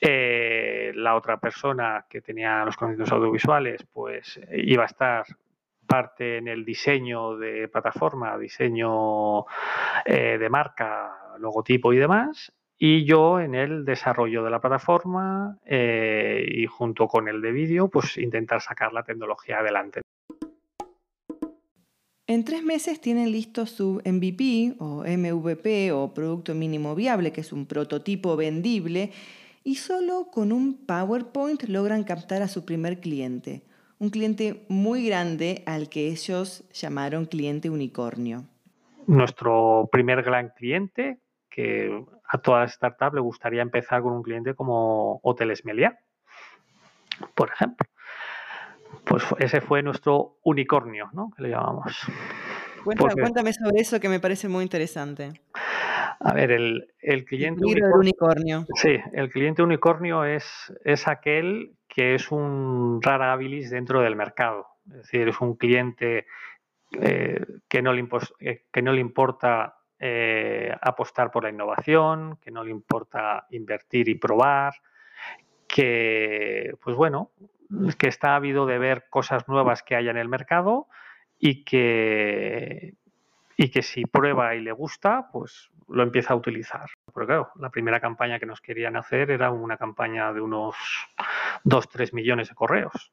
Eh, 0.00 0.92
la 0.94 1.14
otra 1.14 1.36
persona 1.36 2.06
que 2.08 2.22
tenía 2.22 2.64
los 2.64 2.74
conocimientos 2.74 3.12
audiovisuales 3.12 3.84
pues 3.92 4.40
iba 4.50 4.84
a 4.84 4.86
estar 4.86 5.26
parte 5.86 6.38
en 6.38 6.48
el 6.48 6.64
diseño 6.64 7.36
de 7.36 7.68
plataforma, 7.68 8.36
diseño 8.38 9.44
eh, 10.04 10.38
de 10.38 10.48
marca, 10.50 11.16
logotipo 11.38 11.92
y 11.92 11.98
demás, 11.98 12.52
y 12.76 13.04
yo 13.04 13.40
en 13.40 13.54
el 13.54 13.84
desarrollo 13.84 14.42
de 14.42 14.50
la 14.50 14.60
plataforma 14.60 15.58
eh, 15.64 16.44
y 16.48 16.66
junto 16.66 17.06
con 17.06 17.28
el 17.28 17.40
de 17.40 17.52
vídeo, 17.52 17.88
pues 17.88 18.18
intentar 18.18 18.60
sacar 18.60 18.92
la 18.92 19.04
tecnología 19.04 19.58
adelante. 19.58 20.00
En 22.26 22.44
tres 22.44 22.64
meses 22.64 23.00
tienen 23.00 23.30
listo 23.30 23.66
su 23.66 24.00
MVP 24.04 24.76
o 24.78 25.04
MVP 25.06 25.92
o 25.92 26.14
Producto 26.14 26.54
Mínimo 26.54 26.94
Viable, 26.94 27.32
que 27.32 27.42
es 27.42 27.52
un 27.52 27.66
prototipo 27.66 28.34
vendible, 28.34 29.12
y 29.62 29.76
solo 29.76 30.28
con 30.32 30.50
un 30.50 30.86
PowerPoint 30.86 31.62
logran 31.64 32.02
captar 32.04 32.42
a 32.42 32.48
su 32.48 32.64
primer 32.64 33.00
cliente 33.00 33.62
un 33.98 34.10
cliente 34.10 34.64
muy 34.68 35.06
grande 35.06 35.62
al 35.66 35.88
que 35.88 36.08
ellos 36.08 36.64
llamaron 36.72 37.26
cliente 37.26 37.70
unicornio. 37.70 38.44
Nuestro 39.06 39.88
primer 39.92 40.22
gran 40.22 40.50
cliente, 40.50 41.18
que 41.50 42.04
a 42.26 42.38
todas 42.38 42.62
las 42.62 42.72
startups 42.74 43.14
le 43.14 43.20
gustaría 43.20 43.62
empezar 43.62 44.02
con 44.02 44.12
un 44.12 44.22
cliente 44.22 44.54
como 44.54 45.20
Hoteles 45.22 45.64
Meliá, 45.64 45.98
por 47.34 47.50
ejemplo. 47.50 47.86
Pues 49.04 49.24
ese 49.38 49.60
fue 49.60 49.82
nuestro 49.82 50.38
unicornio, 50.42 51.10
¿no? 51.12 51.30
Que 51.36 51.42
le 51.42 51.50
llamamos. 51.50 51.96
Cuéntame, 52.84 53.52
sobre 53.52 53.80
eso 53.80 53.98
que 54.00 54.08
me 54.08 54.20
parece 54.20 54.48
muy 54.48 54.62
interesante. 54.62 55.40
A 56.20 56.32
ver, 56.32 56.52
el, 56.52 56.86
cliente 57.26 57.64
unicornio, 57.64 58.66
Sí, 58.74 58.98
el 59.12 59.30
cliente 59.30 59.62
unicornio 59.62 60.24
es, 60.24 60.72
es 60.84 61.06
aquel 61.08 61.74
que 61.94 62.16
es 62.16 62.32
un 62.32 63.00
rara 63.00 63.32
habilis 63.32 63.70
dentro 63.70 64.00
del 64.00 64.16
mercado. 64.16 64.66
Es 64.88 64.96
decir, 64.96 65.28
es 65.28 65.40
un 65.40 65.54
cliente 65.54 66.26
eh, 67.00 67.40
que, 67.68 67.82
no 67.82 67.92
le 67.92 68.06
eh, 68.40 68.64
que 68.72 68.82
no 68.82 68.92
le 68.92 69.00
importa 69.00 69.78
eh, 70.00 70.74
apostar 70.82 71.30
por 71.30 71.44
la 71.44 71.50
innovación, 71.50 72.36
que 72.42 72.50
no 72.50 72.64
le 72.64 72.72
importa 72.72 73.46
invertir 73.50 74.08
y 74.08 74.16
probar, 74.16 74.74
que, 75.68 76.74
pues 76.82 76.96
bueno, 76.96 77.30
que 77.96 78.08
está 78.08 78.34
habido 78.34 78.66
de 78.66 78.78
ver 78.78 79.04
cosas 79.08 79.46
nuevas 79.46 79.84
que 79.84 79.94
haya 79.94 80.10
en 80.10 80.16
el 80.16 80.28
mercado 80.28 80.88
y 81.38 81.64
que, 81.64 82.94
y 83.56 83.70
que 83.70 83.82
si 83.82 84.04
prueba 84.04 84.54
y 84.54 84.60
le 84.60 84.72
gusta, 84.72 85.28
pues 85.32 85.70
lo 85.88 86.02
empieza 86.02 86.32
a 86.32 86.36
utilizar. 86.36 86.86
Porque 87.12 87.26
claro, 87.26 87.50
la 87.56 87.70
primera 87.70 88.00
campaña 88.00 88.38
que 88.38 88.46
nos 88.46 88.60
querían 88.60 88.96
hacer 88.96 89.30
era 89.30 89.50
una 89.50 89.76
campaña 89.76 90.32
de 90.32 90.40
unos 90.40 90.76
2-3 91.64 92.12
millones 92.12 92.48
de 92.48 92.54
correos. 92.54 93.12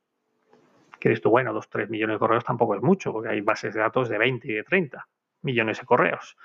Que 1.00 1.12
esto, 1.12 1.30
bueno, 1.30 1.54
2-3 1.54 1.90
millones 1.90 2.16
de 2.16 2.20
correos 2.20 2.44
tampoco 2.44 2.76
es 2.76 2.82
mucho, 2.82 3.12
porque 3.12 3.30
hay 3.30 3.42
bases 3.42 3.74
de 3.74 3.82
datos 3.82 4.10
de 4.10 4.18
20 4.18 4.48
y 4.48 4.54
de 4.54 4.64
30 4.64 5.08
millones 5.42 5.80
de 5.80 5.86
correos. 5.86 6.38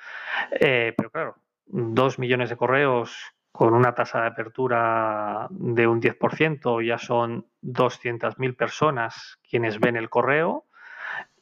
Eh, 0.53 0.95
pero 0.97 1.11
claro, 1.11 1.37
2 1.67 2.19
millones 2.19 2.51
de 2.51 2.57
correos 2.57 3.17
con 3.53 3.73
una 3.73 3.95
tasa 3.95 4.21
de 4.21 4.27
apertura 4.29 5.47
de 5.51 5.87
un 5.87 6.01
10%, 6.01 6.87
ya 6.87 6.99
son 6.99 7.47
200.000 7.63 8.55
personas 8.55 9.39
quienes 9.49 9.81
ven 9.81 9.97
el 9.97 10.11
correo 10.11 10.67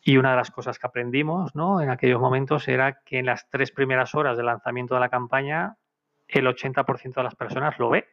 y 0.05 0.19
una 0.19 0.33
de 0.33 0.37
las 0.37 0.51
cosas 0.51 0.79
que 0.79 0.87
aprendimos 0.87 1.55
¿no? 1.55 1.81
en 1.81 1.89
aquellos 1.89 2.21
momentos 2.21 2.69
era 2.69 3.01
que 3.05 3.19
en 3.19 3.27
las 3.27 3.49
tres 3.49 3.73
primeras 3.73 4.15
horas 4.15 4.37
del 4.37 4.47
lanzamiento 4.47 4.95
de 4.95 5.01
la 5.01 5.09
campaña 5.09 5.79
el 6.29 6.47
80% 6.47 7.15
de 7.15 7.23
las 7.23 7.35
personas 7.35 7.79
lo 7.79 7.89
ve. 7.91 8.09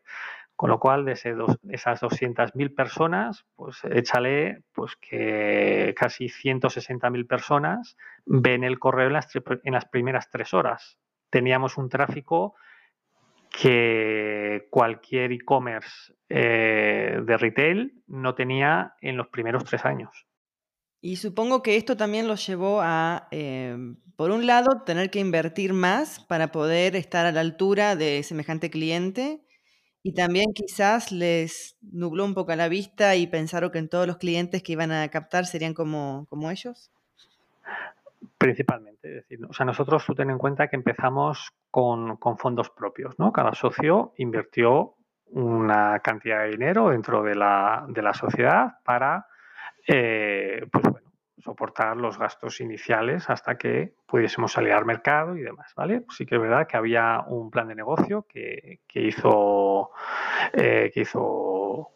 Con 0.56 0.70
lo 0.70 0.80
cual, 0.80 1.06
de 1.06 1.14
ese 1.14 1.34
dos, 1.34 1.58
esas 1.70 2.04
200.000 2.04 2.76
personas, 2.76 3.46
pues 3.56 3.84
échale 3.86 4.62
pues 4.74 4.96
que 4.96 5.96
casi 5.98 6.28
160.000 6.28 7.28
personas 7.28 7.98
ven 8.26 8.64
el 8.64 8.78
correo 8.78 9.08
en 9.08 9.14
las, 9.14 9.34
en 9.36 9.74
las 9.74 9.86
primeras 9.86 10.30
tres 10.30 10.54
horas. 10.54 11.00
Teníamos 11.32 11.78
un 11.78 11.90
tráfico 11.90 12.54
que 13.50 14.68
cualquier 14.70 15.32
e-commerce 15.32 16.14
eh, 16.30 17.20
de 17.24 17.38
retail 17.38 18.04
no 18.06 18.36
tenía 18.36 18.94
en 19.02 19.18
los 19.18 19.30
primeros 19.30 19.66
tres 19.66 19.84
años. 19.84 20.28
Y 21.02 21.16
supongo 21.16 21.64
que 21.64 21.78
esto 21.78 21.98
también 21.98 22.28
los 22.28 22.46
llevó 22.46 22.80
a, 22.82 23.28
em, 23.32 23.98
por 24.16 24.30
un 24.30 24.46
lado, 24.46 24.84
tener 24.86 25.10
que 25.10 25.20
invertir 25.20 25.74
más 25.74 26.20
para 26.20 26.52
poder 26.52 26.96
estar 26.96 27.26
a 27.26 27.32
la 27.32 27.42
altura 27.42 27.96
de 27.96 28.22
semejante 28.22 28.70
cliente 28.70 29.42
y 30.04 30.14
también 30.14 30.54
quizás 30.54 31.12
les 31.12 31.76
nubló 31.82 32.24
un 32.24 32.36
poco 32.36 32.56
la 32.56 32.68
vista 32.68 33.16
y 33.16 33.26
pensaron 33.26 33.72
que 33.72 33.80
en 33.80 33.90
todos 33.90 34.06
los 34.06 34.18
clientes 34.18 34.62
que 34.62 34.74
iban 34.74 34.92
a 34.92 35.08
captar 35.10 35.46
serían 35.46 35.74
como, 35.74 36.28
como 36.30 36.52
ellos. 36.52 36.92
Principalmente, 38.38 39.10
es 39.10 39.16
decir, 39.28 39.40
o 39.48 39.54
sea, 39.54 39.66
nosotros 39.66 40.04
tú 40.06 40.14
ten 40.14 40.30
en 40.30 40.38
cuenta 40.38 40.68
que 40.68 40.76
empezamos 40.76 41.52
con, 41.72 42.18
con 42.18 42.38
fondos 42.38 42.70
propios, 42.70 43.18
¿no? 43.18 43.32
Cada 43.32 43.54
socio 43.54 44.14
invirtió 44.18 44.96
una 45.28 46.00
cantidad 46.00 46.44
de 46.44 46.50
dinero 46.50 46.90
dentro 46.90 47.24
de 47.24 47.36
la, 47.36 47.86
de 47.88 48.02
la 48.02 48.14
sociedad 48.14 48.80
para 48.84 49.28
eh, 49.88 50.66
pues 50.72 50.84
bueno, 50.84 51.12
soportar 51.42 51.98
los 51.98 52.18
gastos 52.18 52.62
iniciales 52.62 53.30
hasta 53.30 53.58
que 53.58 53.94
pudiésemos 54.06 54.52
salir 54.52 54.74
al 54.74 54.86
mercado 54.86 55.36
y 55.36 55.42
demás, 55.42 55.74
¿vale? 55.76 56.04
sí 56.10 56.26
que 56.26 56.36
es 56.36 56.42
verdad 56.42 56.68
que 56.68 56.78
había 56.78 57.24
un 57.28 57.50
plan 57.50 57.68
de 57.68 57.76
negocio 57.76 58.26
que, 58.28 58.82
hizo 58.94 59.92
eh, 60.54 60.92
que 60.94 61.02
hizo 61.02 61.90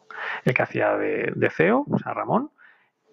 el 0.44 0.54
que 0.54 0.62
hacía 0.62 0.96
de, 0.96 1.50
CEO, 1.50 1.84
o 1.88 1.98
sea, 1.98 2.12
Ramón, 2.12 2.50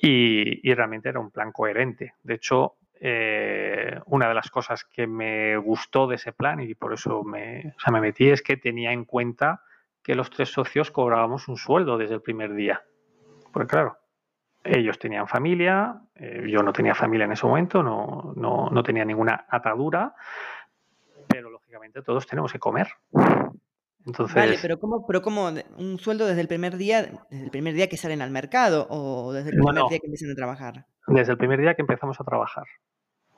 y, 0.02 0.74
realmente 0.74 1.10
era 1.10 1.20
un 1.20 1.32
plan 1.32 1.52
coherente. 1.52 2.16
De 2.24 2.34
hecho, 2.34 2.76
eh, 3.00 4.00
una 4.08 4.28
de 4.28 4.34
las 4.34 4.50
cosas 4.50 4.84
que 4.86 5.08
me 5.08 5.56
gustó 5.58 6.08
de 6.08 6.16
ese 6.16 6.34
plan 6.34 6.60
y 6.60 6.74
por 6.74 6.94
eso 6.94 7.24
me, 7.24 7.76
me 7.92 8.02
metí 8.02 8.30
es 8.30 8.42
que 8.42 8.58
tenía 8.58 8.92
en 8.92 9.06
cuenta 9.06 9.62
que 10.02 10.16
los 10.16 10.30
tres 10.30 10.50
socios 10.50 10.92
cobrábamos 10.92 11.48
un 11.48 11.58
sueldo 11.58 11.98
desde 11.98 12.16
el 12.16 12.22
primer 12.22 12.54
día. 12.54 12.84
Porque 13.52 13.70
claro, 13.70 13.98
ellos 14.64 14.98
tenían 14.98 15.28
familia, 15.28 16.02
eh, 16.16 16.44
yo 16.50 16.64
no 16.64 16.74
tenía 16.74 16.96
familia 16.96 17.26
en 17.26 17.34
ese 17.34 17.46
momento, 17.46 17.84
no, 17.84 18.34
no, 18.36 18.84
tenía 18.84 19.06
ninguna 19.06 19.46
atadura, 19.50 20.16
pero 21.28 21.50
lógicamente 21.50 22.02
todos 22.02 22.26
tenemos 22.28 22.52
que 22.52 22.60
comer. 22.60 22.88
Entonces, 24.06 24.36
vale, 24.36 24.58
pero 24.62 24.80
¿cómo, 24.80 25.06
pero 25.06 25.22
¿cómo 25.22 25.50
un 25.78 25.98
sueldo 25.98 26.28
desde 26.28 26.42
el 26.42 26.48
primer 26.48 26.78
día, 26.78 27.04
desde 27.30 27.46
el 27.46 27.52
primer 27.52 27.74
día 27.74 27.88
que 27.88 27.98
salen 27.98 28.22
al 28.22 28.32
mercado 28.32 28.86
o 28.90 29.32
desde 29.32 29.52
el 29.52 29.58
primer 29.58 29.84
día 29.90 30.00
que 30.00 30.08
empiezan 30.08 30.32
a 30.32 30.36
trabajar? 30.36 30.86
Desde 31.08 31.32
el 31.32 31.38
primer 31.38 31.60
día 31.60 31.74
que 31.76 31.82
empezamos 31.82 32.20
a 32.20 32.24
trabajar. 32.24 32.66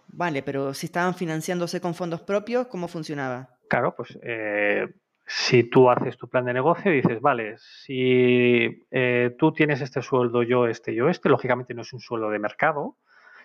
Vale, 0.07 0.43
pero 0.43 0.73
si 0.73 0.87
estaban 0.87 1.13
financiándose 1.13 1.81
con 1.81 1.93
fondos 1.93 2.21
propios, 2.21 2.67
¿cómo 2.67 2.87
funcionaba? 2.87 3.49
Claro, 3.67 3.95
pues 3.95 4.17
eh, 4.23 4.87
si 5.25 5.63
tú 5.63 5.89
haces 5.89 6.17
tu 6.17 6.29
plan 6.29 6.45
de 6.45 6.53
negocio 6.53 6.91
y 6.91 6.97
dices, 6.97 7.19
vale, 7.19 7.57
si 7.57 8.85
eh, 8.91 9.35
tú 9.37 9.51
tienes 9.53 9.81
este 9.81 10.01
sueldo, 10.01 10.43
yo 10.43 10.67
este, 10.67 10.93
yo 10.93 11.09
este, 11.09 11.29
lógicamente 11.29 11.73
no 11.73 11.81
es 11.81 11.93
un 11.93 11.99
sueldo 11.99 12.29
de 12.29 12.39
mercado, 12.39 12.97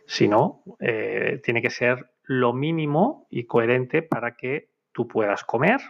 sino 0.07 0.63
eh, 0.79 1.41
tiene 1.43 1.63
que 1.63 1.71
ser 1.71 2.11
lo 2.25 2.53
mínimo 2.53 3.27
y 3.31 3.45
coherente 3.45 4.03
para 4.03 4.37
que 4.37 4.71
tú 4.93 5.09
puedas 5.09 5.45
comer, 5.45 5.81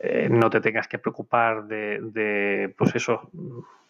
eh, 0.00 0.28
no 0.30 0.50
te 0.50 0.60
tengas 0.60 0.88
que 0.88 0.98
preocupar 0.98 1.66
de, 1.66 2.74
pues 2.76 2.94
eso, 2.96 3.30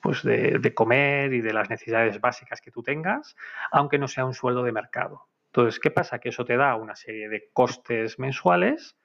pues 0.03 0.23
de, 0.23 0.59
de, 0.59 0.75
comer 0.75 1.33
y 1.33 1.41
de 1.41 1.53
las 1.53 1.71
necesidades 1.71 2.21
básicas 2.21 2.61
que 2.61 2.71
tú 2.71 2.83
tengas, 2.83 3.37
aunque 3.71 3.99
no 3.99 4.09
sea 4.09 4.25
un 4.25 4.35
sueldo 4.35 4.63
de 4.63 4.73
mercado. 4.73 5.30
Entonces, 5.51 5.81
¿qué 5.81 5.91
pasa? 5.91 6.21
Que 6.21 6.29
eso 6.29 6.45
te 6.45 6.57
da 6.57 6.77
una 6.77 6.95
serie 6.95 7.29
de 7.29 7.51
costes 7.53 8.19
mensuales 8.21 8.97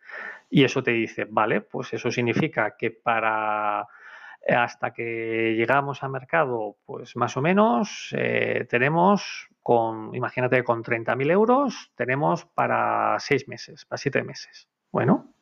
y 0.50 0.64
eso 0.64 0.84
te 0.84 0.92
dice, 0.92 1.26
vale, 1.28 1.62
pues 1.62 1.92
eso 1.94 2.12
significa 2.12 2.76
que 2.78 2.92
para 2.92 3.88
hasta 4.48 4.94
que 4.94 5.56
llegamos 5.58 6.04
al 6.04 6.12
mercado, 6.12 6.78
pues 6.86 7.16
más 7.16 7.36
o 7.36 7.42
menos 7.42 8.14
eh, 8.16 8.68
tenemos 8.70 9.50
con, 9.64 10.14
imagínate, 10.14 10.64
con 10.64 10.84
30.000 10.84 11.32
euros, 11.32 11.92
tenemos 11.96 12.46
para 12.46 13.18
seis 13.20 13.48
meses, 13.48 13.86
para 13.86 13.98
siete 13.98 14.22
meses. 14.22 14.70
Bueno, 14.92 15.34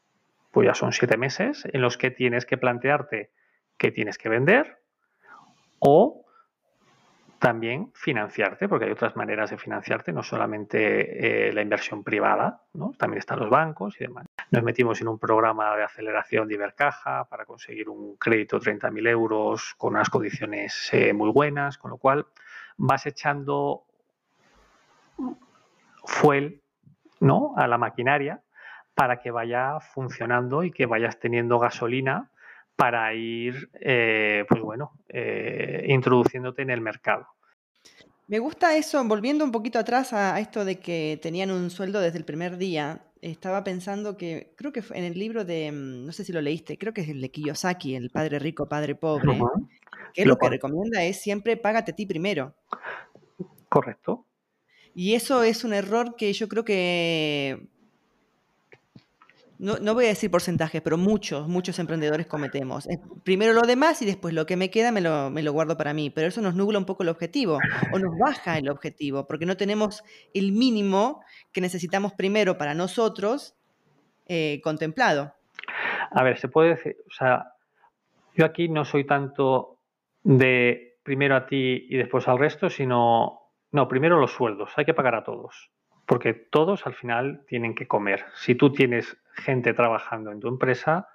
pues 0.52 0.68
ya 0.68 0.74
son 0.74 0.94
siete 0.94 1.18
meses 1.18 1.68
en 1.74 1.82
los 1.82 1.98
que 1.98 2.12
tienes 2.12 2.46
que 2.46 2.58
plantearte 2.58 3.32
que 3.78 3.92
tienes 3.92 4.18
que 4.18 4.30
vender 4.30 4.80
o 5.80 6.23
también 7.44 7.92
financiarte, 7.94 8.70
porque 8.70 8.86
hay 8.86 8.92
otras 8.92 9.18
maneras 9.18 9.50
de 9.50 9.58
financiarte, 9.58 10.14
no 10.14 10.24
solamente 10.24 11.50
eh, 11.50 11.52
la 11.52 11.62
inversión 11.62 12.02
privada, 12.02 12.62
¿no? 12.72 12.94
también 12.98 13.20
están 13.20 13.40
los 13.40 13.50
bancos 13.50 14.00
y 14.00 14.06
demás. 14.06 14.28
Nos 14.50 14.64
metimos 14.64 15.02
en 15.02 15.10
un 15.10 15.20
programa 15.20 15.76
de 15.76 15.84
aceleración 15.84 16.48
de 16.48 16.54
Ibercaja 16.54 17.26
para 17.26 17.44
conseguir 17.44 17.90
un 17.90 18.16
crédito 18.16 18.60
de 18.60 18.72
30.000 18.72 19.10
euros 19.10 19.76
con 19.78 19.96
unas 19.96 20.10
condiciones 20.10 20.90
eh, 20.94 21.12
muy 21.12 21.32
buenas, 21.32 21.78
con 21.78 21.92
lo 21.92 21.98
cual 21.98 22.28
vas 22.78 23.06
echando 23.08 23.84
fuel 26.06 26.62
¿no? 27.20 27.56
a 27.58 27.68
la 27.68 27.78
maquinaria 27.78 28.42
para 28.96 29.20
que 29.20 29.32
vaya 29.32 29.82
funcionando 29.82 30.64
y 30.64 30.72
que 30.72 30.86
vayas 30.86 31.20
teniendo 31.20 31.60
gasolina 31.60 32.32
para 32.76 33.14
ir, 33.14 33.70
eh, 33.80 34.46
pues 34.50 34.62
bueno, 34.62 34.92
eh, 35.10 35.86
introduciéndote 35.90 36.62
en 36.62 36.70
el 36.70 36.82
mercado. 36.82 37.28
Me 38.28 38.40
gusta 38.40 38.76
eso, 38.78 39.04
volviendo 39.06 39.44
un 39.44 39.52
poquito 39.52 39.80
atrás 39.80 40.14
a, 40.14 40.40
esto 40.40 40.66
de 40.66 40.80
que 40.80 41.20
tenían 41.22 41.52
un 41.52 41.70
sueldo 41.70 42.00
desde 42.00 42.18
el 42.18 42.26
primer 42.26 42.58
día, 42.58 43.06
estaba 43.22 43.64
pensando 43.64 44.18
que 44.18 44.54
creo 44.58 44.72
que 44.72 44.84
en 44.94 45.04
el 45.04 45.18
libro 45.18 45.46
de, 45.46 45.72
mm, 45.72 46.06
no 46.06 46.12
sé 46.12 46.24
si 46.24 46.32
lo 46.32 46.42
leíste, 46.42 46.78
creo 46.78 46.94
que 46.94 47.02
es 47.02 47.10
el 47.10 47.22
de 47.22 47.30
Kiyosaki, 47.30 47.96
el 47.96 48.10
padre 48.10 48.40
rico, 48.40 48.68
padre 48.68 48.96
pobre, 48.96 49.38
que 50.14 50.26
lo 50.26 50.38
que 50.38 50.50
recomienda 50.50 51.04
es 51.04 51.22
siempre 51.22 51.58
págate 51.58 51.92
a 51.92 51.96
ti 51.96 52.06
primero. 52.06 52.56
Correcto. 53.70 54.26
Y 54.96 55.16
eso 55.16 55.44
es 55.44 55.64
un 55.64 55.74
error 55.74 56.16
que 56.16 56.32
yo 56.34 56.48
creo 56.48 56.64
que 56.64 57.68
no, 59.64 59.94
voy 59.94 60.06
a 60.06 60.10
decir 60.10 60.30
porcentajes, 60.30 60.82
pero 60.82 60.98
muchos, 60.98 61.48
muchos 61.48 61.80
emprendedores 61.80 62.28
cometemos. 62.28 62.88
Primero 63.24 63.54
lo 63.54 63.62
demás 63.62 64.02
y 64.02 64.06
después 64.06 64.34
lo 64.34 64.46
que 64.46 64.58
me 64.58 64.70
queda 64.70 64.92
me 64.92 65.00
lo, 65.00 65.30
me 65.30 65.42
lo 65.42 65.54
guardo 65.54 65.78
para 65.78 65.94
mí. 65.94 66.10
Pero 66.10 66.28
eso 66.28 66.42
nos 66.42 66.54
nubla 66.54 66.78
un 66.78 66.86
poco 66.86 67.04
el 67.04 67.10
objetivo 67.10 67.60
o 67.94 68.00
nos 68.00 68.18
baja 68.18 68.58
el 68.58 68.70
objetivo, 68.70 69.26
porque 69.26 69.46
no 69.46 69.56
tenemos 69.56 70.04
el 70.34 70.52
mínimo 70.52 71.24
que 71.54 71.62
necesitamos 71.62 72.12
primero 72.14 72.58
para 72.58 72.74
nosotros 72.74 73.56
eh, 74.28 74.60
contemplado. 74.64 75.34
A 76.12 76.24
ver, 76.24 76.38
se 76.38 76.50
puede 76.50 76.76
decir, 76.76 76.98
o 77.08 77.14
sea, 77.14 77.54
yo 78.36 78.46
aquí 78.46 78.68
no 78.68 78.84
soy 78.84 79.06
tanto 79.06 79.80
de 80.24 80.98
primero 81.04 81.36
a 81.36 81.46
ti 81.46 81.88
y 81.90 81.98
después 81.98 82.28
al 82.28 82.38
resto, 82.38 82.70
sino, 82.70 83.40
no, 83.72 83.88
primero 83.88 84.20
los 84.20 84.32
sueldos, 84.32 84.72
hay 84.76 84.84
que 84.84 84.94
pagar 84.94 85.16
a 85.16 85.24
todos 85.24 85.72
porque 86.06 86.34
todos 86.34 86.86
al 86.86 86.96
final 86.96 87.44
tienen 87.48 87.76
que 87.76 87.88
comer. 87.88 88.26
Si 88.36 88.56
tú 88.56 88.72
tienes 88.72 89.18
gente 89.34 89.74
trabajando 89.74 90.32
en 90.32 90.40
tu 90.40 90.48
empresa, 90.48 91.08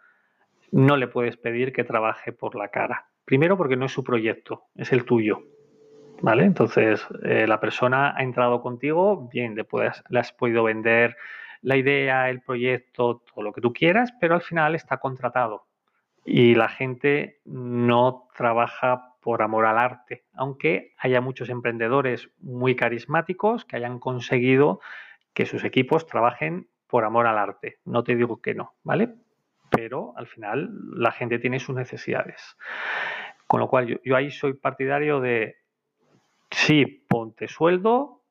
no 0.71 0.97
le 0.97 1.09
puedes 1.09 1.37
pedir 1.37 1.73
que 1.73 1.85
trabaje 1.85 2.33
por 2.33 2.55
la 2.55 2.69
cara. 2.69 3.07
Primero 3.25 3.57
porque 3.57 3.77
no 3.77 3.87
es 3.87 3.93
su 3.93 4.05
proyecto, 4.05 4.65
es 4.75 4.93
el 4.93 5.05
tuyo. 5.05 5.43
¿Vale? 6.21 6.45
Entonces, 6.45 7.07
eh, 7.23 7.47
la 7.47 7.61
persona 7.61 8.15
ha 8.17 8.23
entrado 8.23 8.61
contigo, 8.61 9.29
bien, 9.33 9.55
le, 9.55 9.67
le 10.09 10.19
has 10.19 10.33
podido 10.33 10.65
vender 10.65 11.17
la 11.63 11.77
idea, 11.77 12.29
el 12.29 12.41
proyecto, 12.41 13.23
todo 13.33 13.45
lo 13.45 13.53
que 13.53 13.61
tú 13.61 13.73
quieras, 13.73 14.13
pero 14.21 14.35
al 14.35 14.43
final 14.43 14.75
está 14.75 14.97
contratado. 14.97 15.67
Y 16.25 16.55
la 16.55 16.69
gente 16.69 17.41
no 17.45 18.29
trabaja 18.37 19.15
por 19.21 19.43
amor 19.43 19.67
al 19.67 19.79
arte, 19.79 20.25
aunque 20.35 20.95
haya 20.99 21.21
muchos 21.21 21.49
emprendedores 21.51 22.31
muy 22.39 22.75
carismáticos 22.75 23.65
que 23.65 23.77
hayan 23.77 23.99
conseguido 23.99 24.81
que 25.35 25.47
sus 25.47 25.65
equipos 25.65 26.07
trabajen 26.07 26.69
por 26.89 27.05
amor 27.05 27.27
al 27.27 27.39
arte. 27.39 27.79
No 27.85 28.03
te 28.03 28.17
digo 28.17 28.41
que 28.41 28.55
no, 28.55 28.75
¿vale? 28.83 29.15
Pero 29.71 30.15
al 30.17 30.27
final 30.27 30.71
la 30.95 31.13
gente 31.13 31.39
tiene 31.39 31.61
sus 31.61 31.77
necesidades. 31.77 32.57
Con 33.47 33.61
lo 33.61 33.69
cual 33.69 34.01
yo, 34.03 34.17
ahí 34.17 34.31
soy 34.31 34.55
partidario 34.55 35.21
de, 35.21 35.57
sí, 36.51 37.05
ponte 37.09 37.49
sueldo, 37.49 38.23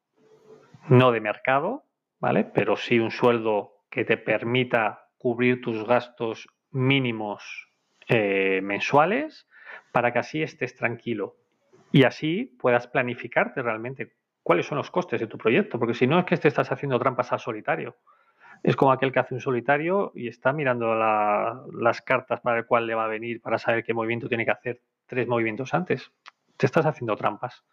no 0.89 1.11
de 1.11 1.21
mercado, 1.21 1.83
¿vale? 2.19 2.43
Pero 2.43 2.75
sí 2.75 2.99
un 2.99 3.11
sueldo 3.11 3.73
que 3.89 4.05
te 4.05 4.17
permita 4.17 5.09
cubrir 5.17 5.61
tus 5.61 5.85
gastos 5.85 6.47
mínimos 6.71 7.69
eh, 8.07 8.59
mensuales 8.63 9.47
para 9.91 10.11
que 10.11 10.19
así 10.19 10.41
estés 10.41 10.75
tranquilo 10.75 11.35
y 11.91 12.03
así 12.03 12.55
puedas 12.59 12.87
planificarte 12.87 13.61
realmente 13.61 14.13
cuáles 14.43 14.65
son 14.65 14.77
los 14.77 14.91
costes 14.91 15.19
de 15.19 15.27
tu 15.27 15.37
proyecto, 15.37 15.79
porque 15.79 15.93
si 15.93 16.07
no 16.07 16.19
es 16.19 16.25
que 16.25 16.37
te 16.37 16.47
estás 16.47 16.71
haciendo 16.71 16.99
trampas 16.99 17.33
al 17.33 17.39
solitario. 17.39 17.97
Es 18.63 18.75
como 18.75 18.91
aquel 18.91 19.11
que 19.11 19.19
hace 19.19 19.33
un 19.33 19.41
solitario 19.41 20.11
y 20.15 20.27
está 20.27 20.53
mirando 20.53 20.95
las 20.95 22.01
cartas 22.01 22.41
para 22.41 22.59
el 22.59 22.65
cual 22.65 22.87
le 22.87 22.95
va 22.95 23.05
a 23.05 23.09
venir 23.09 23.41
para 23.41 23.57
saber 23.57 23.83
qué 23.83 23.93
movimiento 23.93 24.27
tiene 24.27 24.45
que 24.45 24.51
hacer 24.51 24.81
tres 25.05 25.27
movimientos 25.27 25.73
antes. 25.73 26.11
Te 26.57 26.65
estás 26.65 26.85
haciendo 26.85 27.15
trampas. 27.15 27.63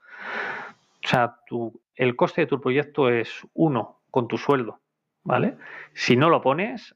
O 1.04 1.08
sea, 1.08 1.36
el 1.96 2.16
coste 2.16 2.42
de 2.42 2.46
tu 2.46 2.60
proyecto 2.60 3.08
es 3.08 3.46
uno 3.54 4.02
con 4.10 4.28
tu 4.28 4.38
sueldo, 4.38 4.80
¿vale? 5.22 5.56
Si 5.92 6.16
no 6.16 6.30
lo 6.30 6.40
pones, 6.40 6.94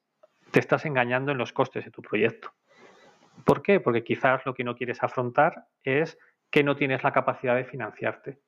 te 0.51 0.61
estás 0.61 0.87
engañando 0.87 1.33
en 1.33 1.39
los 1.39 1.53
costes 1.53 1.85
de 1.85 1.91
tu 1.91 2.01
proyecto. 2.03 2.53
¿Por 3.45 3.63
qué? 3.63 3.81
Porque 3.81 4.05
quizás 4.05 4.45
lo 4.47 4.55
que 4.55 4.65
no 4.65 4.77
quieres 4.77 5.03
afrontar 5.03 5.67
es 5.83 6.19
que 6.51 6.65
no 6.65 6.77
tienes 6.77 7.05
la 7.05 7.13
capacidad 7.13 7.55
de 7.55 7.65
financiarte. 7.65 8.41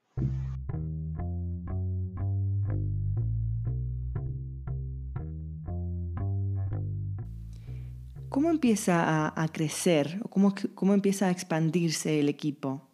¿Cómo 8.31 8.51
empieza 8.51 9.33
a, 9.35 9.49
crecer? 9.49 10.21
¿Cómo, 10.31 10.55
¿Cómo 10.75 10.95
empieza 10.95 11.27
a 11.27 11.31
expandirse 11.31 12.21
el 12.21 12.29
equipo? 12.29 12.89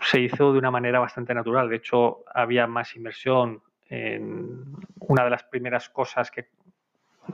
Se 0.00 0.20
hizo 0.20 0.52
de 0.52 0.58
una 0.58 0.70
manera 0.70 0.98
bastante 0.98 1.34
natural. 1.34 1.68
De 1.68 1.76
hecho, 1.76 2.24
había 2.34 2.66
más 2.66 2.96
inversión 2.96 3.62
en 3.88 4.64
una 4.98 5.24
de 5.24 5.30
las 5.30 5.44
primeras 5.44 5.88
cosas 5.90 6.30
que 6.30 6.48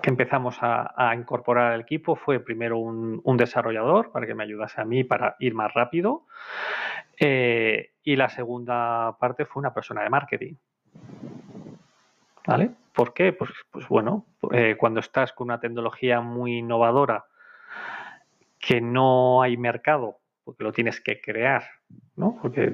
que 0.03 0.11
empezamos 0.11 0.59
a, 0.61 1.15
incorporar 1.15 1.73
al 1.73 1.81
equipo 1.81 2.15
fue 2.15 2.41
primero 2.41 2.79
un, 2.79 3.37
desarrollador 3.37 4.13
para 4.13 4.27
que 4.27 4.35
me 4.35 4.45
ayudase 4.45 4.81
a 4.81 4.85
mí 4.85 5.03
para 5.03 5.37
ir 5.39 5.55
más 5.55 5.73
rápido 5.73 6.25
eh, 7.19 7.93
y 8.05 8.17
la 8.17 8.29
segunda 8.29 9.17
parte 9.19 9.47
fue 9.47 9.61
una 9.61 9.73
persona 9.73 10.03
de 10.03 10.11
marketing. 10.11 10.55
¿Vale? 12.47 12.71
¿Por 12.99 13.15
qué? 13.15 13.33
Pues, 13.33 13.53
pues 13.71 13.87
bueno, 13.87 14.27
eh, 14.51 14.75
cuando 14.77 14.99
estás 14.99 15.33
con 15.33 15.45
una 15.45 15.61
tecnología 15.61 16.21
muy 16.21 16.59
innovadora 16.59 17.27
que 18.59 18.81
no 18.81 19.41
hay 19.41 19.57
mercado, 19.57 20.19
porque 20.43 20.65
lo 20.65 20.73
tienes 20.73 21.01
que 21.01 21.21
crear, 21.21 21.63
¿no? 22.17 22.41
Porque 22.43 22.73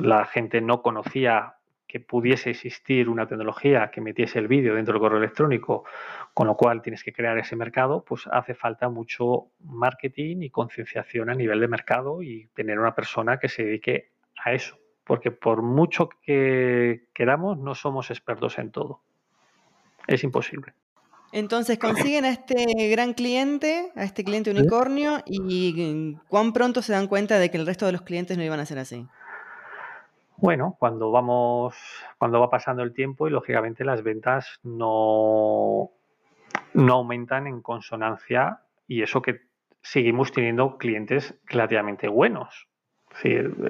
la 0.00 0.24
gente 0.24 0.62
no 0.62 0.80
conocía 0.80 1.56
que 1.86 2.00
pudiese 2.00 2.48
existir 2.48 3.10
una 3.10 3.26
tecnología 3.26 3.90
que 3.90 4.00
metiese 4.00 4.38
el 4.38 4.48
vídeo 4.48 4.76
dentro 4.76 4.94
del 4.94 5.02
correo 5.02 5.18
electrónico, 5.18 5.84
con 6.32 6.46
lo 6.46 6.56
cual 6.56 6.80
tienes 6.80 7.04
que 7.04 7.12
crear 7.12 7.36
ese 7.36 7.54
mercado, 7.54 8.02
pues 8.02 8.26
hace 8.32 8.54
falta 8.54 8.88
mucho 8.88 9.48
marketing 9.60 10.40
y 10.40 10.48
concienciación 10.48 11.28
a 11.28 11.34
nivel 11.34 11.60
de 11.60 11.68
mercado 11.68 12.22
y 12.22 12.46
tener 12.54 12.78
una 12.78 12.94
persona 12.94 13.38
que 13.38 13.50
se 13.50 13.62
dedique 13.62 14.12
a 14.42 14.54
eso, 14.54 14.78
porque 15.04 15.32
por 15.32 15.60
mucho 15.60 16.08
que 16.22 17.08
queramos, 17.12 17.58
no 17.58 17.74
somos 17.74 18.10
expertos 18.10 18.58
en 18.58 18.70
todo. 18.70 19.02
Es 20.06 20.24
imposible. 20.24 20.72
Entonces 21.32 21.78
consiguen 21.78 22.24
a 22.24 22.30
este 22.30 22.88
gran 22.90 23.12
cliente, 23.12 23.92
a 23.96 24.04
este 24.04 24.24
cliente 24.24 24.50
unicornio, 24.50 25.22
y 25.26 26.16
cuán 26.28 26.52
pronto 26.52 26.82
se 26.82 26.92
dan 26.92 27.08
cuenta 27.08 27.38
de 27.38 27.50
que 27.50 27.58
el 27.58 27.66
resto 27.66 27.86
de 27.86 27.92
los 27.92 28.02
clientes 28.02 28.38
no 28.38 28.44
iban 28.44 28.60
a 28.60 28.66
ser 28.66 28.78
así. 28.78 29.06
Bueno, 30.38 30.76
cuando 30.78 31.10
vamos, 31.10 31.74
cuando 32.18 32.40
va 32.40 32.50
pasando 32.50 32.82
el 32.82 32.92
tiempo 32.92 33.26
y 33.26 33.30
lógicamente 33.30 33.84
las 33.84 34.02
ventas 34.02 34.60
no, 34.62 35.90
no 36.74 36.94
aumentan 36.94 37.46
en 37.46 37.62
consonancia 37.62 38.60
y 38.86 39.02
eso 39.02 39.22
que 39.22 39.40
seguimos 39.80 40.32
teniendo 40.32 40.76
clientes 40.78 41.34
relativamente 41.46 42.08
buenos. 42.08 42.68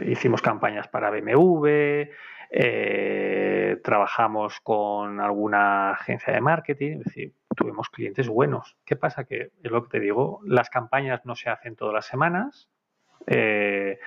hicimos 0.07 0.43
campañas 0.43 0.89
para 0.89 1.11
BMW, 1.11 2.11
eh, 2.51 3.81
trabajamos 3.83 4.61
con 4.61 5.21
alguna 5.21 5.93
agencia 5.93 6.33
de 6.33 6.41
marketing, 6.41 6.93
es 6.99 7.05
decir, 7.05 7.35
tuvimos 7.55 7.89
clientes 7.91 8.29
buenos. 8.29 8.77
¿Qué 8.85 8.97
pasa? 8.97 9.25
Que 9.25 9.51
es 9.63 9.71
lo 9.71 9.83
que 9.83 9.99
te 9.99 10.01
digo, 10.01 10.41
las 10.45 10.71
campañas 10.71 11.25
no 11.25 11.35
se 11.35 11.51
hacen 11.51 11.77
todas 11.77 11.95
las 11.95 12.07
semanas, 12.07 12.69
eh, 13.27 13.99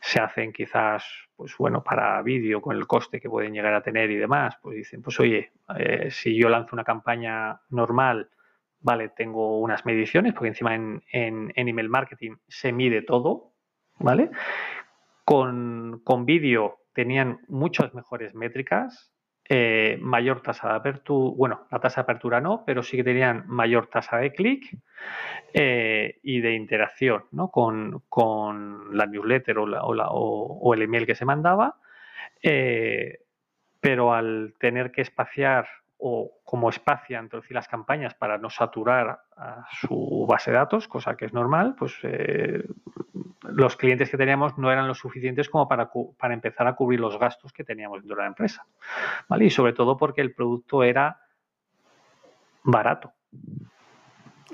se 0.00 0.20
hacen 0.20 0.52
quizás, 0.52 1.04
pues 1.36 1.56
bueno, 1.56 1.82
para 1.84 2.20
vídeo 2.22 2.60
con 2.60 2.76
el 2.76 2.86
coste 2.86 3.20
que 3.20 3.30
pueden 3.30 3.52
llegar 3.52 3.74
a 3.74 3.82
tener 3.82 4.10
y 4.10 4.16
demás, 4.16 4.56
pues 4.60 4.76
dicen, 4.76 5.02
pues 5.02 5.18
oye, 5.20 5.52
eh, 5.78 6.10
si 6.10 6.36
yo 6.36 6.48
lanzo 6.48 6.74
una 6.74 6.84
campaña 6.84 7.60
normal, 7.70 8.30
vale, 8.80 9.10
tengo 9.10 9.60
unas 9.60 9.86
mediciones, 9.86 10.34
porque 10.34 10.48
encima 10.48 10.74
en, 10.74 11.02
email 11.10 11.88
marketing 11.88 12.36
se 12.48 12.72
mide 12.72 13.02
todo, 13.02 13.52
¿vale? 13.98 14.30
Con, 15.24 16.02
con 16.04 16.26
vídeo 16.26 16.83
tenían 16.94 17.40
muchas 17.48 17.92
mejores 17.94 18.34
métricas, 18.34 19.12
eh, 19.46 19.98
mayor 20.00 20.40
tasa 20.40 20.68
de 20.68 20.74
apertura, 20.76 21.34
bueno, 21.36 21.66
la 21.70 21.78
tasa 21.78 22.00
de 22.00 22.04
apertura 22.04 22.40
no, 22.40 22.64
pero 22.64 22.82
sí 22.82 22.96
que 22.96 23.04
tenían 23.04 23.44
mayor 23.46 23.88
tasa 23.88 24.16
de 24.16 24.32
clic 24.32 24.78
eh, 25.52 26.18
y 26.22 26.40
de 26.40 26.54
interacción 26.54 27.24
¿no? 27.30 27.50
con, 27.50 28.96
la 28.96 29.04
newsletter 29.04 29.58
o, 29.58 30.74
el 30.74 30.82
email 30.82 31.04
que 31.04 31.14
se 31.14 31.26
mandaba, 31.26 31.76
eh, 32.42 33.18
pero 33.80 34.14
al 34.14 34.54
tener 34.58 34.90
que 34.92 35.02
espaciar 35.02 35.68
o 35.98 36.38
como 36.42 36.70
espacian 36.70 37.28
las 37.50 37.68
campañas 37.68 38.14
para 38.14 38.38
no 38.38 38.48
saturar 38.48 39.20
su 39.80 40.26
base 40.26 40.50
de 40.52 40.56
datos, 40.56 40.88
cosa 40.88 41.16
que 41.16 41.26
es 41.26 41.32
normal, 41.34 41.74
pues 41.78 41.94
los 43.50 43.76
clientes 43.76 44.10
que 44.10 44.16
teníamos 44.16 44.56
no 44.58 44.70
eran 44.70 44.88
lo 44.88 44.94
suficientes 44.94 45.48
como 45.48 45.68
para, 45.68 45.90
para 46.18 46.34
empezar 46.34 46.66
a 46.66 46.74
cubrir 46.74 47.00
los 47.00 47.18
gastos 47.18 47.52
que 47.52 47.64
teníamos 47.64 48.00
dentro 48.00 48.16
de 48.16 48.22
la 48.22 48.28
empresa. 48.28 48.66
¿vale? 49.28 49.46
Y 49.46 49.50
sobre 49.50 49.72
todo 49.72 49.96
porque 49.96 50.20
el 50.20 50.34
producto 50.34 50.82
era 50.82 51.20
barato. 52.62 53.12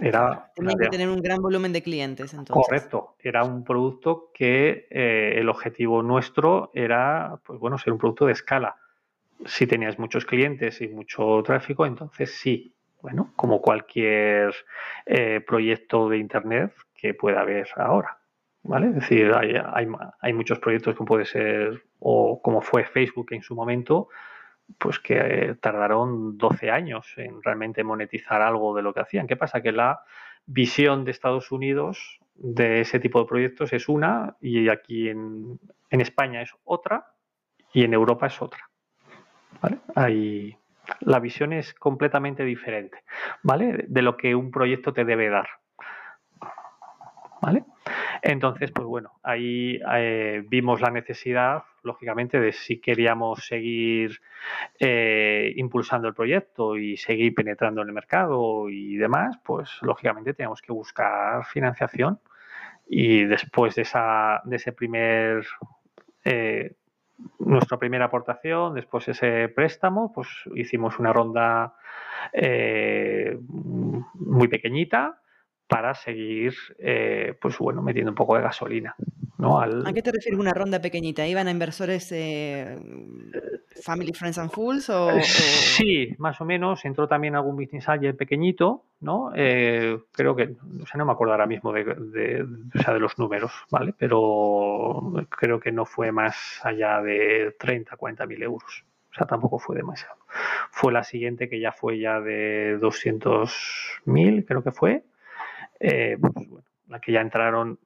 Era, 0.00 0.50
Tenía 0.54 0.76
que 0.76 0.88
tener 0.88 1.08
un 1.08 1.20
gran 1.20 1.42
volumen 1.42 1.72
de 1.72 1.82
clientes. 1.82 2.32
Entonces. 2.32 2.66
Correcto. 2.66 3.16
Era 3.20 3.44
un 3.44 3.64
producto 3.64 4.30
que 4.32 4.86
eh, 4.90 5.34
el 5.36 5.48
objetivo 5.48 6.02
nuestro 6.02 6.70
era, 6.74 7.38
pues 7.44 7.58
bueno, 7.58 7.76
ser 7.76 7.92
un 7.92 7.98
producto 7.98 8.26
de 8.26 8.32
escala. 8.32 8.76
Si 9.44 9.66
tenías 9.66 9.98
muchos 9.98 10.24
clientes 10.24 10.80
y 10.80 10.88
mucho 10.88 11.42
tráfico, 11.44 11.86
entonces 11.86 12.34
sí. 12.34 12.74
Bueno, 13.02 13.32
como 13.34 13.62
cualquier 13.62 14.54
eh, 15.06 15.40
proyecto 15.40 16.08
de 16.10 16.18
Internet 16.18 16.74
que 16.94 17.14
pueda 17.14 17.40
haber 17.40 17.68
ahora. 17.76 18.19
¿Vale? 18.62 18.88
Es 18.88 18.94
decir, 18.94 19.32
hay, 19.32 19.54
hay, 20.20 20.32
muchos 20.32 20.58
proyectos 20.58 20.96
que 20.96 21.04
puede 21.04 21.24
ser, 21.24 21.82
o 21.98 22.40
como 22.42 22.60
fue 22.60 22.84
Facebook 22.84 23.28
en 23.32 23.42
su 23.42 23.54
momento, 23.54 24.08
pues 24.78 24.98
que 24.98 25.18
eh, 25.18 25.54
tardaron 25.56 26.38
12 26.38 26.70
años 26.70 27.12
en 27.16 27.42
realmente 27.42 27.82
monetizar 27.84 28.42
algo 28.42 28.74
de 28.74 28.82
lo 28.82 28.94
que 28.94 29.00
hacían. 29.00 29.26
¿Qué 29.26 29.36
pasa? 29.36 29.60
Que 29.62 29.72
la 29.72 30.00
visión 30.46 31.04
de 31.04 31.10
Estados 31.10 31.50
Unidos 31.52 32.20
de 32.34 32.80
ese 32.80 33.00
tipo 33.00 33.20
de 33.20 33.26
proyectos 33.26 33.72
es 33.72 33.88
una 33.88 34.36
y 34.40 34.68
aquí 34.68 35.08
en, 35.08 35.58
en 35.90 36.00
España 36.00 36.40
es 36.42 36.54
otra 36.64 37.06
y 37.72 37.84
en 37.84 37.94
Europa 37.94 38.26
es 38.26 38.40
otra. 38.40 38.70
¿vale? 39.60 39.78
Hay, 39.94 40.56
la 41.00 41.20
visión 41.20 41.52
es 41.52 41.74
completamente 41.74 42.44
diferente, 42.44 43.04
¿vale? 43.42 43.84
De 43.88 44.02
lo 44.02 44.16
que 44.16 44.34
un 44.34 44.50
proyecto 44.50 44.92
te 44.92 45.04
debe 45.04 45.28
dar. 45.28 45.48
¿Vale? 47.42 47.64
Entonces, 48.22 48.70
pues 48.70 48.86
bueno, 48.86 49.12
ahí 49.22 49.80
eh, 49.94 50.44
vimos 50.48 50.80
la 50.80 50.90
necesidad, 50.90 51.62
lógicamente, 51.82 52.38
de 52.38 52.52
si 52.52 52.78
queríamos 52.78 53.46
seguir 53.46 54.20
eh, 54.78 55.52
impulsando 55.56 56.08
el 56.08 56.14
proyecto 56.14 56.76
y 56.76 56.96
seguir 56.96 57.34
penetrando 57.34 57.82
en 57.82 57.88
el 57.88 57.94
mercado 57.94 58.68
y 58.68 58.96
demás, 58.96 59.38
pues 59.44 59.70
lógicamente 59.82 60.34
teníamos 60.34 60.60
que 60.60 60.72
buscar 60.72 61.44
financiación. 61.46 62.20
Y 62.88 63.24
después 63.24 63.74
de, 63.76 63.82
esa, 63.82 64.42
de 64.44 64.56
ese 64.56 64.72
primer, 64.72 65.46
eh, 66.24 66.74
nuestra 67.38 67.78
primera 67.78 68.06
aportación, 68.06 68.74
después 68.74 69.08
ese 69.08 69.48
préstamo, 69.48 70.12
pues 70.12 70.28
hicimos 70.54 70.98
una 70.98 71.12
ronda 71.12 71.74
muy 74.14 74.48
pequeñita 74.48 75.19
para 75.70 75.94
seguir, 75.94 76.52
eh, 76.80 77.32
pues 77.40 77.56
bueno, 77.58 77.80
metiendo 77.80 78.10
un 78.10 78.16
poco 78.16 78.34
de 78.34 78.42
gasolina. 78.42 78.96
¿no? 79.38 79.60
¿A 79.60 79.92
qué 79.94 80.02
te 80.02 80.10
refieres 80.10 80.38
una 80.38 80.52
ronda 80.52 80.80
pequeñita? 80.82 81.26
¿Iban 81.26 81.46
a 81.46 81.52
inversores 81.52 82.10
eh, 82.10 82.76
Family, 83.80 84.12
Friends 84.12 84.38
and 84.38 84.50
Fools? 84.50 84.90
O, 84.90 85.12
Sí, 85.22 86.14
más 86.18 86.40
o 86.40 86.44
menos. 86.44 86.84
Entró 86.84 87.06
también 87.06 87.36
algún 87.36 87.54
business 87.54 87.88
angel 87.88 88.16
pequeñito, 88.16 88.84
¿no? 89.00 89.30
Eh, 89.34 89.96
creo 90.10 90.34
que, 90.34 90.56
o 90.82 90.86
sea, 90.86 90.98
no 90.98 91.06
me 91.06 91.12
acuerdo 91.12 91.34
ahora 91.34 91.46
mismo 91.46 91.72
de, 91.72 91.84
de, 91.84 92.44
de 92.44 92.98
los 92.98 93.16
números, 93.16 93.52
¿vale? 93.70 93.94
Pero 93.96 95.12
creo 95.30 95.60
que 95.60 95.70
no 95.70 95.86
fue 95.86 96.10
más 96.10 96.60
allá 96.64 97.00
de 97.00 97.54
30, 97.60 97.96
40 97.96 98.26
mil 98.26 98.42
euros. 98.42 98.84
O 99.12 99.14
sea, 99.14 99.26
tampoco 99.26 99.60
fue 99.60 99.76
demasiado. 99.76 100.16
Fue 100.72 100.92
la 100.92 101.04
siguiente 101.04 101.48
que 101.48 101.60
ya 101.60 101.70
fue 101.70 102.00
ya 102.00 102.20
de 102.20 102.76
200 102.78 104.02
mil, 104.04 104.44
creo 104.44 104.64
que 104.64 104.72
fue 104.72 105.04
eh, 105.80 106.18
pues, 106.20 106.46
la 106.88 107.00
que 107.00 107.12
ya 107.12 107.20
entraron 107.20 107.78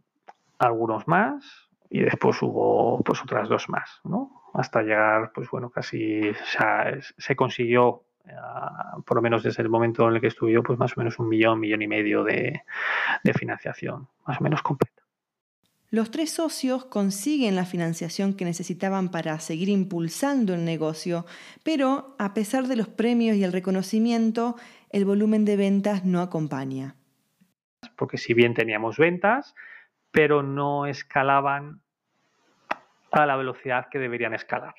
algunos 0.58 1.06
más 1.06 1.68
y 1.88 2.00
después 2.00 2.42
hubo 2.42 3.00
pues 3.04 3.22
otras 3.22 3.48
dos 3.48 3.68
más, 3.68 4.00
¿no? 4.02 4.42
Hasta 4.52 4.82
llegar, 4.82 5.32
pues 5.32 5.48
bueno, 5.50 5.70
casi 5.70 6.22
se 7.18 7.36
consiguió, 7.36 8.04
eh, 8.26 8.32
por 9.04 9.16
lo 9.16 9.22
menos 9.22 9.42
desde 9.42 9.62
el 9.62 9.68
momento 9.68 10.08
en 10.08 10.16
el 10.16 10.20
que 10.20 10.28
estuve 10.28 10.52
yo, 10.52 10.62
pues 10.62 10.78
más 10.78 10.96
o 10.96 11.00
menos 11.00 11.18
un 11.18 11.28
millón, 11.28 11.60
millón 11.60 11.82
y 11.82 11.88
medio 11.88 12.24
de, 12.24 12.62
de 13.22 13.34
financiación, 13.34 14.08
más 14.26 14.40
o 14.40 14.44
menos 14.44 14.62
completa. 14.62 15.02
Los 15.90 16.10
tres 16.10 16.32
socios 16.32 16.84
consiguen 16.86 17.54
la 17.54 17.64
financiación 17.64 18.34
que 18.34 18.44
necesitaban 18.44 19.10
para 19.10 19.38
seguir 19.38 19.68
impulsando 19.68 20.54
el 20.54 20.64
negocio, 20.64 21.26
pero 21.62 22.16
a 22.18 22.34
pesar 22.34 22.66
de 22.66 22.74
los 22.74 22.88
premios 22.88 23.36
y 23.36 23.44
el 23.44 23.52
reconocimiento, 23.52 24.56
el 24.90 25.04
volumen 25.04 25.44
de 25.44 25.56
ventas 25.56 26.04
no 26.04 26.20
acompaña 26.20 26.96
porque 27.96 28.18
si 28.18 28.34
bien 28.34 28.54
teníamos 28.54 28.98
ventas, 28.98 29.54
pero 30.10 30.42
no 30.42 30.86
escalaban 30.86 31.80
a 33.10 33.26
la 33.26 33.36
velocidad 33.36 33.88
que 33.88 33.98
deberían 33.98 34.34
escalar, 34.34 34.74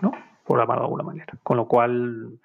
¿no? 0.00 0.12
Por 0.44 0.58
llamarlo 0.58 0.82
de 0.82 0.86
alguna 0.86 1.02
manera. 1.02 1.34
Con 1.42 1.56
lo 1.56 1.66
cual, 1.66 2.38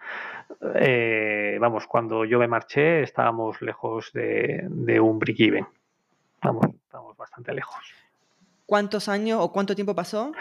eh, 0.76 1.58
vamos, 1.60 1.88
cuando 1.88 2.26
yo 2.26 2.40
me 2.40 2.48
marché 2.48 3.04
estábamos 3.04 3.62
lejos 3.62 4.12
de, 4.14 5.00
un 5.00 5.20
break-even. 5.20 5.68
Vamos, 6.42 6.66
estábamos 6.84 7.16
bastante 7.16 7.54
lejos. 7.54 7.94
¿Cuántos 8.66 9.10
años 9.10 9.40
o 9.42 9.52
cuánto 9.52 9.76
tiempo 9.76 9.94
pasó? 9.94 10.32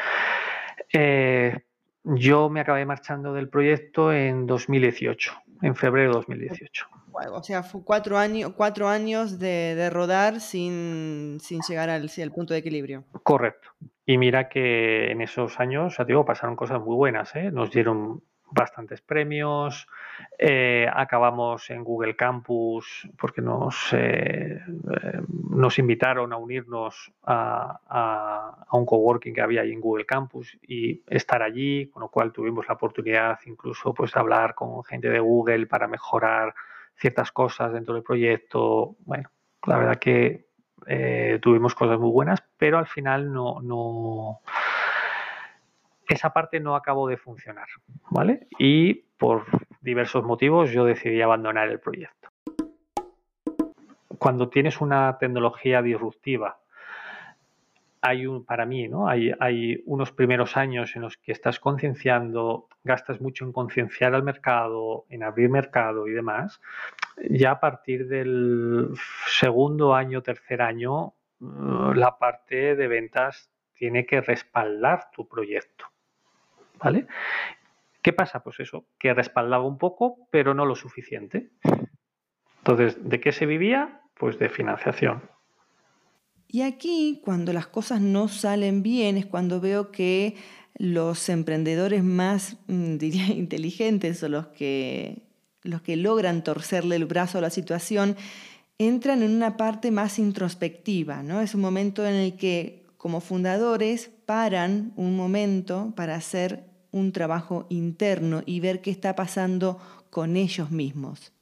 Eh, 0.92 1.56
yo 2.04 2.48
me 2.48 2.60
acabé 2.60 2.84
marchando 2.86 3.32
del 3.32 3.48
proyecto 3.48 4.12
en 4.12 4.46
2018, 4.46 5.32
en 5.62 5.76
febrero 5.76 6.10
de 6.10 6.16
2018 6.16 6.86
o 7.32 7.42
sea, 7.42 7.62
fue 7.62 7.82
cuatro 7.84 8.18
años, 8.18 8.52
cuatro 8.56 8.88
años 8.88 9.38
de, 9.38 9.88
rodar 9.90 10.40
sin, 10.40 11.38
llegar 11.68 11.90
al, 11.90 12.10
punto 12.34 12.54
de 12.54 12.60
equilibrio. 12.60 13.04
Correcto. 13.22 13.70
Y 14.06 14.18
mira 14.18 14.48
que 14.48 15.10
en 15.10 15.20
esos 15.20 15.60
años, 15.60 15.96
ya 15.98 16.04
digo, 16.04 16.24
pasaron 16.24 16.56
cosas 16.56 16.80
muy 16.80 16.96
buenas. 16.96 17.34
¿eh? 17.36 17.50
Nos 17.52 17.70
dieron 17.70 18.22
bastantes 18.50 19.00
premios, 19.00 19.86
eh, 20.38 20.86
acabamos 20.92 21.70
en 21.70 21.84
Google 21.84 22.16
Campus 22.16 23.08
porque 23.18 23.40
nos, 23.40 23.92
eh, 23.92 24.60
nos 25.50 25.78
invitaron 25.78 26.32
a 26.32 26.36
unirnos 26.36 27.12
a, 27.24 27.80
a, 27.88 28.76
un 28.76 28.86
coworking 28.86 29.34
que 29.34 29.40
había 29.40 29.62
ahí 29.62 29.72
en 29.72 29.80
Google 29.80 30.06
Campus 30.06 30.58
y 30.62 31.02
estar 31.06 31.42
allí, 31.42 31.88
con 31.88 32.02
lo 32.02 32.08
cual 32.08 32.32
tuvimos 32.32 32.66
la 32.68 32.74
oportunidad 32.74 33.38
incluso 33.46 33.94
pues, 33.94 34.12
de 34.12 34.20
hablar 34.20 34.54
con 34.54 34.82
gente 34.84 35.08
de 35.08 35.20
Google 35.20 35.66
para 35.66 35.86
mejorar 35.86 36.54
ciertas 36.96 37.32
cosas 37.32 37.72
dentro 37.72 37.94
del 37.94 38.02
proyecto. 38.02 38.96
Bueno, 39.00 39.30
la 39.66 39.78
verdad 39.78 39.98
que 39.98 40.50
eh, 40.86 41.38
tuvimos 41.42 41.74
cosas 41.74 41.98
muy 41.98 42.10
buenas, 42.10 42.42
pero 42.56 42.78
al 42.78 42.86
final 42.86 43.32
no, 43.32 43.60
no, 43.62 44.40
esa 46.14 46.32
parte 46.32 46.60
no 46.60 46.74
acabó 46.76 47.08
de 47.08 47.16
funcionar, 47.16 47.66
¿vale? 48.10 48.46
Y 48.58 48.94
por 49.18 49.44
diversos 49.80 50.24
motivos 50.24 50.70
yo 50.70 50.84
decidí 50.84 51.20
abandonar 51.20 51.68
el 51.68 51.80
proyecto. 51.80 52.28
Cuando 54.18 54.48
tienes 54.48 54.80
una 54.80 55.16
tecnología 55.18 55.82
disruptiva 55.82 56.58
hay 58.02 58.26
un, 58.26 58.44
para 58.44 58.64
mí, 58.64 58.88
¿no? 58.88 59.08
Hay, 59.08 59.32
hay, 59.40 59.82
unos 59.86 60.12
primeros 60.12 60.56
años 60.56 60.96
en 60.96 61.02
los 61.02 61.16
que 61.18 61.32
estás 61.32 61.60
concienciando, 61.60 62.66
gastas 62.82 63.20
mucho 63.20 63.44
en 63.44 63.52
concienciar 63.52 64.14
al 64.14 64.22
mercado, 64.22 65.04
en 65.10 65.22
abrir 65.22 65.50
mercado 65.50 66.08
y 66.08 66.12
demás. 66.12 66.60
Ya 67.28 67.52
a 67.52 67.60
partir 67.60 68.08
del 68.08 68.88
segundo 69.26 69.94
año, 69.94 70.22
tercer 70.22 70.62
año, 70.62 71.12
la 71.40 72.18
parte 72.18 72.74
de 72.74 72.88
ventas 72.88 73.50
tiene 73.74 74.06
que 74.06 74.20
respaldar 74.20 75.10
tu 75.10 75.26
proyecto. 75.28 75.86
¿Vale? 76.82 77.06
¿Qué 78.02 78.12
pasa? 78.12 78.42
Pues 78.42 78.60
eso, 78.60 78.86
que 78.98 79.12
respaldaba 79.12 79.64
un 79.64 79.78
poco, 79.78 80.28
pero 80.30 80.54
no 80.54 80.64
lo 80.64 80.74
suficiente. 80.74 81.50
Entonces, 82.58 82.96
¿de 83.00 83.20
qué 83.20 83.32
se 83.32 83.46
vivía? 83.46 84.00
Pues 84.14 84.38
de 84.38 84.48
financiación. 84.48 85.22
Y 86.48 86.62
aquí, 86.62 87.20
cuando 87.24 87.52
las 87.52 87.66
cosas 87.66 88.00
no 88.00 88.28
salen 88.28 88.82
bien, 88.82 89.16
es 89.16 89.26
cuando 89.26 89.60
veo 89.60 89.92
que 89.92 90.36
los 90.76 91.28
emprendedores 91.28 92.02
más, 92.02 92.56
mm, 92.66 92.96
diría, 92.98 93.26
inteligentes 93.28 94.22
o 94.22 94.28
los 94.28 94.48
que, 94.48 95.22
los 95.62 95.82
que 95.82 95.96
logran 95.96 96.42
torcerle 96.42 96.96
el 96.96 97.04
brazo 97.04 97.38
a 97.38 97.42
la 97.42 97.50
situación, 97.50 98.16
entran 98.78 99.22
en 99.22 99.34
una 99.36 99.58
parte 99.58 99.90
más 99.90 100.18
introspectiva, 100.18 101.22
¿no? 101.22 101.42
Es 101.42 101.54
un 101.54 101.60
momento 101.60 102.06
en 102.06 102.14
el 102.14 102.36
que 102.36 102.86
como 102.96 103.20
fundadores 103.20 104.10
paran 104.24 104.92
un 104.96 105.16
momento 105.16 105.92
para 105.96 106.14
hacer 106.14 106.69
un 106.92 107.12
trabajo 107.12 107.66
interno 107.68 108.42
y 108.46 108.60
ver 108.60 108.80
qué 108.80 108.90
está 108.90 109.14
pasando 109.14 109.78
con 110.10 110.36
ellos 110.36 110.70
mismos. 110.70 111.32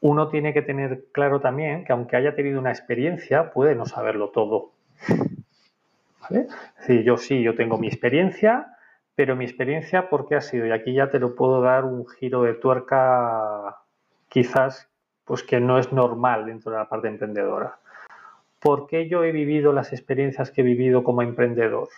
Uno 0.00 0.28
tiene 0.28 0.52
que 0.52 0.62
tener 0.62 1.06
claro 1.12 1.40
también 1.40 1.84
que 1.84 1.92
aunque 1.92 2.16
haya 2.16 2.34
tenido 2.34 2.58
una 2.58 2.70
experiencia, 2.70 3.52
puede 3.52 3.74
no 3.74 3.86
saberlo 3.86 4.30
todo. 4.30 4.72
¿Vale? 6.20 6.46
Decir, 6.78 7.02
yo 7.02 7.16
sí, 7.16 7.42
yo 7.42 7.54
tengo 7.54 7.78
mi 7.78 7.88
experiencia, 7.88 8.76
pero 9.14 9.36
mi 9.36 9.44
experiencia, 9.44 10.08
¿por 10.08 10.28
qué 10.28 10.36
ha 10.36 10.40
sido? 10.40 10.66
Y 10.66 10.72
aquí 10.72 10.94
ya 10.94 11.10
te 11.10 11.18
lo 11.18 11.34
puedo 11.34 11.60
dar 11.60 11.84
un 11.84 12.06
giro 12.06 12.42
de 12.42 12.54
tuerca 12.54 13.76
quizás 14.28 14.88
pues 15.24 15.42
que 15.42 15.60
no 15.60 15.78
es 15.78 15.92
normal 15.92 16.46
dentro 16.46 16.72
de 16.72 16.78
la 16.78 16.88
parte 16.88 17.08
emprendedora. 17.08 17.78
¿Por 18.58 18.86
qué 18.86 19.08
yo 19.08 19.24
he 19.24 19.32
vivido 19.32 19.72
las 19.72 19.92
experiencias 19.92 20.50
que 20.50 20.62
he 20.62 20.64
vivido 20.64 21.04
como 21.04 21.22
emprendedor? 21.22 21.88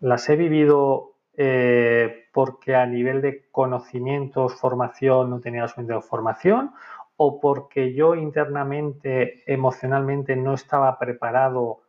Las 0.00 0.28
he 0.28 0.36
vivido 0.36 1.15
eh, 1.36 2.24
porque 2.32 2.74
a 2.74 2.86
nivel 2.86 3.20
de 3.22 3.46
conocimientos, 3.50 4.54
formación, 4.54 5.30
no 5.30 5.40
tenía 5.40 5.62
la 5.62 5.68
suficiente 5.68 6.00
formación, 6.00 6.72
o 7.16 7.40
porque 7.40 7.94
yo 7.94 8.14
internamente, 8.14 9.42
emocionalmente, 9.46 10.36
no 10.36 10.54
estaba 10.54 10.98
preparado 10.98 11.80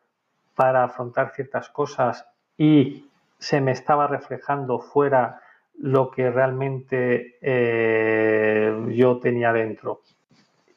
para 0.55 0.83
afrontar 0.83 1.33
ciertas 1.35 1.69
cosas 1.69 2.25
y 2.57 3.05
se 3.37 3.61
me 3.61 3.71
estaba 3.71 4.07
reflejando 4.07 4.79
fuera 4.79 5.41
lo 5.79 6.09
que 6.09 6.31
realmente 6.31 7.37
eh, 7.41 8.75
yo 8.89 9.19
tenía 9.19 9.53
dentro. 9.53 10.01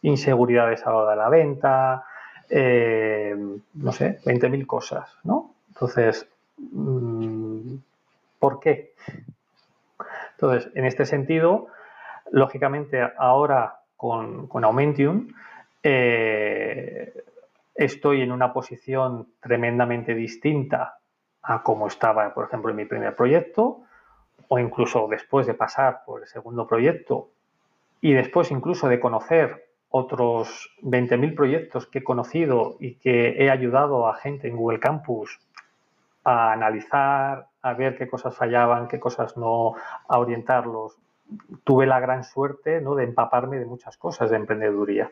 Inseguridades 0.03 0.87
a 0.87 0.91
la 0.91 0.97
hora 0.97 1.11
de 1.13 1.17
la 1.17 1.29
venta, 1.29 2.05
eh, 2.49 3.35
no 3.75 3.93
sé, 3.93 4.19
20.000 4.25 4.67
cosas, 4.67 5.11
¿no? 5.25 5.55
Entonces, 5.69 6.29
mm, 6.59 7.20
¿por 8.41 8.59
qué? 8.59 8.95
Entonces, 10.33 10.73
en 10.75 10.87
este 10.87 11.05
sentido, 11.05 11.69
lógicamente 12.33 13.01
ahora 13.19 13.83
con, 13.97 14.49
Aumentium, 14.65 15.29
eh, 15.83 17.13
estoy 17.75 18.23
en 18.23 18.33
una 18.33 18.53
posición 18.53 19.29
tremendamente 19.41 20.15
distinta 20.15 20.99
a 21.43 21.63
como 21.63 21.87
estaba, 21.87 22.35
por 22.35 22.47
ejemplo, 22.47 22.71
en 22.71 22.77
mi 22.77 22.85
primer 22.87 23.15
proyecto, 23.15 23.83
o 24.49 24.59
incluso 24.59 25.07
después 25.09 25.47
de 25.47 25.55
pasar 25.55 26.03
por 26.05 26.23
el 26.23 26.27
segundo 26.27 26.67
proyecto 26.67 27.29
y 28.01 28.15
después 28.15 28.51
incluso 28.51 28.89
de 28.89 28.99
conocer 28.99 29.69
otros 29.91 30.71
20.000 30.83 31.35
proyectos 31.35 31.87
que 31.87 31.99
he 31.99 32.05
conocido 32.05 32.77
y 32.81 32.95
que 32.95 33.45
he 33.45 33.51
ayudado 33.51 34.09
a 34.09 34.15
gente 34.17 34.49
en 34.49 34.57
Google 34.57 34.81
Campus 34.81 35.39
a 36.25 36.53
analizar, 36.53 37.50
a 37.63 37.75
ver 37.75 37.97
qué 37.97 38.09
cosas 38.09 38.37
fallaban, 38.37 38.89
qué 38.89 38.99
cosas 38.99 39.37
no, 39.37 39.75
a 40.09 40.19
orientarlos. 40.19 40.99
Tuve 41.65 41.87
la 41.87 42.01
gran 42.01 42.25
suerte 42.25 42.81
¿no? 42.81 42.95
de 42.95 43.05
empaparme 43.05 43.59
de 43.59 43.67
muchas 43.67 43.97
cosas 43.97 44.31
de 44.31 44.37
emprendeduría 44.37 45.11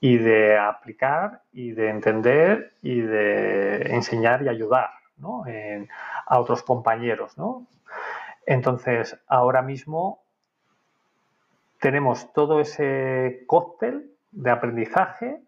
y 0.00 0.16
de 0.18 0.56
aplicar 0.56 1.42
y 1.52 1.72
de 1.72 1.90
entender 1.90 2.72
y 2.82 3.00
de 3.00 3.94
enseñar 3.94 4.42
y 4.42 4.48
ayudar 4.48 4.90
a 6.26 6.38
otros 6.38 6.62
compañeros. 6.62 7.34
Entonces, 8.46 9.18
ahora 9.26 9.62
mismo 9.62 10.22
tenemos 11.80 12.32
todo 12.32 12.60
ese 12.60 13.44
cóctel 13.46 14.10
de 14.30 14.50
aprendizaje 14.50 15.40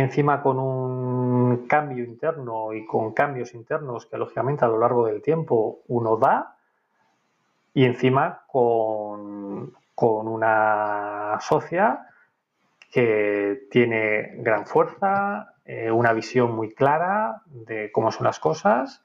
encima 0.00 0.42
con 0.42 0.58
un 0.58 1.66
cambio 1.66 2.04
interno 2.04 2.72
y 2.72 2.86
con 2.86 3.12
cambios 3.12 3.54
internos 3.54 4.06
que 4.06 4.18
lógicamente 4.18 4.64
a 4.64 4.68
lo 4.68 4.78
largo 4.78 5.06
del 5.06 5.22
tiempo 5.22 5.80
uno 5.88 6.16
da 6.16 6.56
y 7.74 7.84
encima 7.84 8.42
con, 8.46 9.72
con 9.94 10.28
una 10.28 11.38
socia 11.40 12.06
que 12.90 13.66
tiene 13.70 14.36
gran 14.38 14.66
fuerza, 14.66 15.54
eh, 15.64 15.90
una 15.90 16.12
visión 16.12 16.54
muy 16.54 16.72
clara 16.72 17.42
de 17.46 17.90
cómo 17.92 18.12
son 18.12 18.24
las 18.24 18.38
cosas 18.38 19.02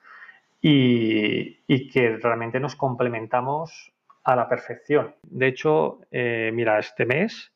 y, 0.61 1.57
que 1.89 2.17
realmente 2.17 2.59
nos 2.59 2.75
complementamos 2.75 3.91
a 4.23 4.35
la 4.35 4.47
perfección. 4.47 5.15
De 5.23 5.47
hecho, 5.47 5.99
eh, 6.11 6.51
mira, 6.53 6.77
este 6.79 7.05
mes 7.05 7.50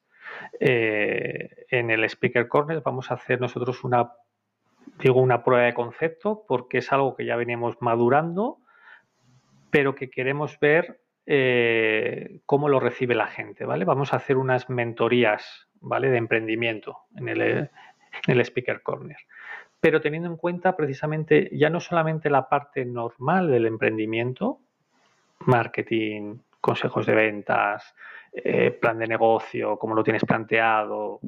eh, 0.59 1.65
en 1.69 1.91
el 1.91 2.03
Speaker 2.05 2.47
Corner 2.47 2.81
vamos 2.81 3.11
a 3.11 3.15
hacer 3.15 3.41
nosotros 3.41 3.83
una, 3.83 4.11
digo, 4.99 5.21
una 5.21 5.43
prueba 5.43 5.65
de 5.65 5.73
concepto 5.73 6.43
porque 6.47 6.79
es 6.79 6.91
algo 6.91 7.15
que 7.15 7.25
ya 7.25 7.35
venimos 7.35 7.77
madurando, 7.81 8.59
pero 9.69 9.95
que 9.95 10.09
queremos 10.09 10.59
ver 10.59 11.01
cómo 12.45 12.69
lo 12.69 12.79
recibe 12.79 13.15
la 13.15 13.25
gente, 13.25 13.65
¿vale? 13.65 13.83
Vamos 13.83 14.13
a 14.13 14.17
hacer 14.17 14.37
unas 14.37 14.69
mentorías, 14.69 15.67
¿vale? 15.81 16.11
De 16.11 16.17
emprendimiento 16.17 16.99
en 17.15 17.29
el 17.29 18.45
Speaker 18.45 18.83
Corner. 18.83 19.17
Pero 19.79 20.01
teniendo 20.01 20.29
en 20.29 20.37
cuenta 20.37 20.75
precisamente 20.75 21.49
ya 21.51 21.69
no 21.69 21.79
solamente 21.79 22.29
la 22.29 22.47
parte 22.47 22.85
normal 22.85 23.51
del 23.51 23.65
emprendimiento, 23.65 24.59
marketing, 25.39 26.37
consejos 26.65 27.05
de 27.05 27.13
ventas, 27.13 27.93
eh, 28.33 28.71
plan 28.71 28.97
de 28.97 29.05
negocio, 29.05 29.77
cómo 29.77 29.93
lo 29.93 30.03
tienes 30.03 30.25
planteado, 30.25 31.19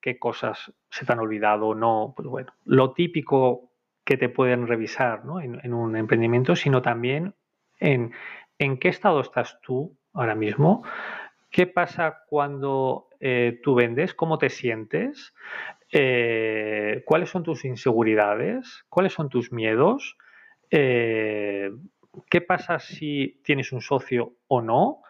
qué 0.00 0.20
cosas 0.20 0.72
se 0.88 1.04
te 1.04 1.12
han 1.12 1.18
olvidado 1.18 1.66
o 1.66 1.74
no, 1.74 2.14
pues 2.16 2.28
bueno, 2.28 2.52
lo 2.64 2.92
típico 2.92 3.72
que 4.04 4.16
te 4.16 4.28
pueden 4.28 4.68
revisar 4.68 5.22
en, 5.42 5.74
un 5.74 5.96
emprendimiento, 5.96 6.54
sino 6.54 6.80
también 6.80 7.34
en, 7.80 8.12
en 8.60 8.78
qué 8.78 8.88
estado 8.88 9.20
estás 9.20 9.58
tú 9.62 9.98
ahora 10.12 10.36
mismo, 10.36 10.84
qué 11.50 11.66
pasa 11.66 12.22
cuando 12.28 13.08
eh, 13.18 13.58
tú 13.64 13.74
vendes, 13.74 14.14
cómo 14.14 14.38
te 14.38 14.48
sientes, 14.48 15.34
eh, 15.90 17.02
cuáles 17.04 17.30
son 17.30 17.42
tus 17.42 17.64
inseguridades, 17.64 18.84
cuáles 18.88 19.12
son 19.12 19.28
tus 19.28 19.50
miedos, 19.50 20.16
eh, 20.70 21.72
qué 22.30 22.40
pasa 22.40 22.78
si 22.78 23.40
tienes 23.44 23.72
un 23.72 23.80
socio 23.80 24.36
o 24.46 24.62
no, 24.62 25.02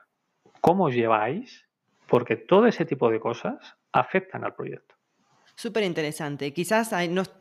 cómo 0.61 0.87
os 0.87 0.95
lleváis, 0.95 1.67
porque 2.07 2.37
todo 2.37 2.67
ese 2.67 2.85
tipo 2.85 3.11
de 3.11 3.21
cosas 3.21 3.77
afectan 3.93 4.45
al 4.45 4.55
proyecto. 4.55 4.95
Súper 5.59 5.83
interesante. 5.83 6.53
Quizás 6.53 6.93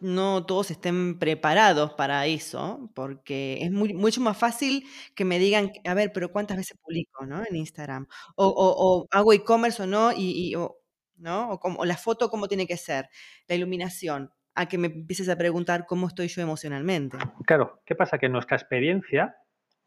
no, 0.01 0.45
todos 0.47 0.71
estén 0.71 1.19
preparados 1.19 1.93
para 1.93 2.25
eso, 2.25 2.89
porque 2.95 3.59
es 3.61 3.71
mucho 3.71 4.21
más 4.21 4.35
fácil 4.35 4.87
que 5.13 5.23
me 5.23 5.37
digan, 5.37 5.71
a 5.85 5.93
ver, 5.93 6.11
pero 6.11 6.31
¿cuántas 6.31 6.57
veces 6.57 6.79
publico 6.81 7.23
en 7.23 7.55
Instagram? 7.55 8.07
O, 8.35 9.05
hago 9.11 9.33
e-commerce 9.33 9.83
o 9.83 9.85
no, 9.85 10.11
y, 10.13 10.55
¿no? 11.17 11.59
O, 11.61 11.85
la 11.85 11.95
foto, 11.95 12.31
cómo 12.31 12.47
tiene 12.47 12.65
que 12.65 12.75
ser, 12.75 13.07
la 13.47 13.53
iluminación, 13.53 14.31
a 14.55 14.67
que 14.67 14.79
me 14.79 14.87
empieces 14.87 15.29
a 15.29 15.37
preguntar 15.37 15.85
cómo 15.85 16.07
estoy 16.07 16.27
yo 16.27 16.41
emocionalmente. 16.41 17.19
Claro, 17.45 17.83
¿qué 17.85 17.93
pasa? 17.93 18.17
Que 18.17 18.29
nuestra 18.29 18.57
experiencia 18.57 19.35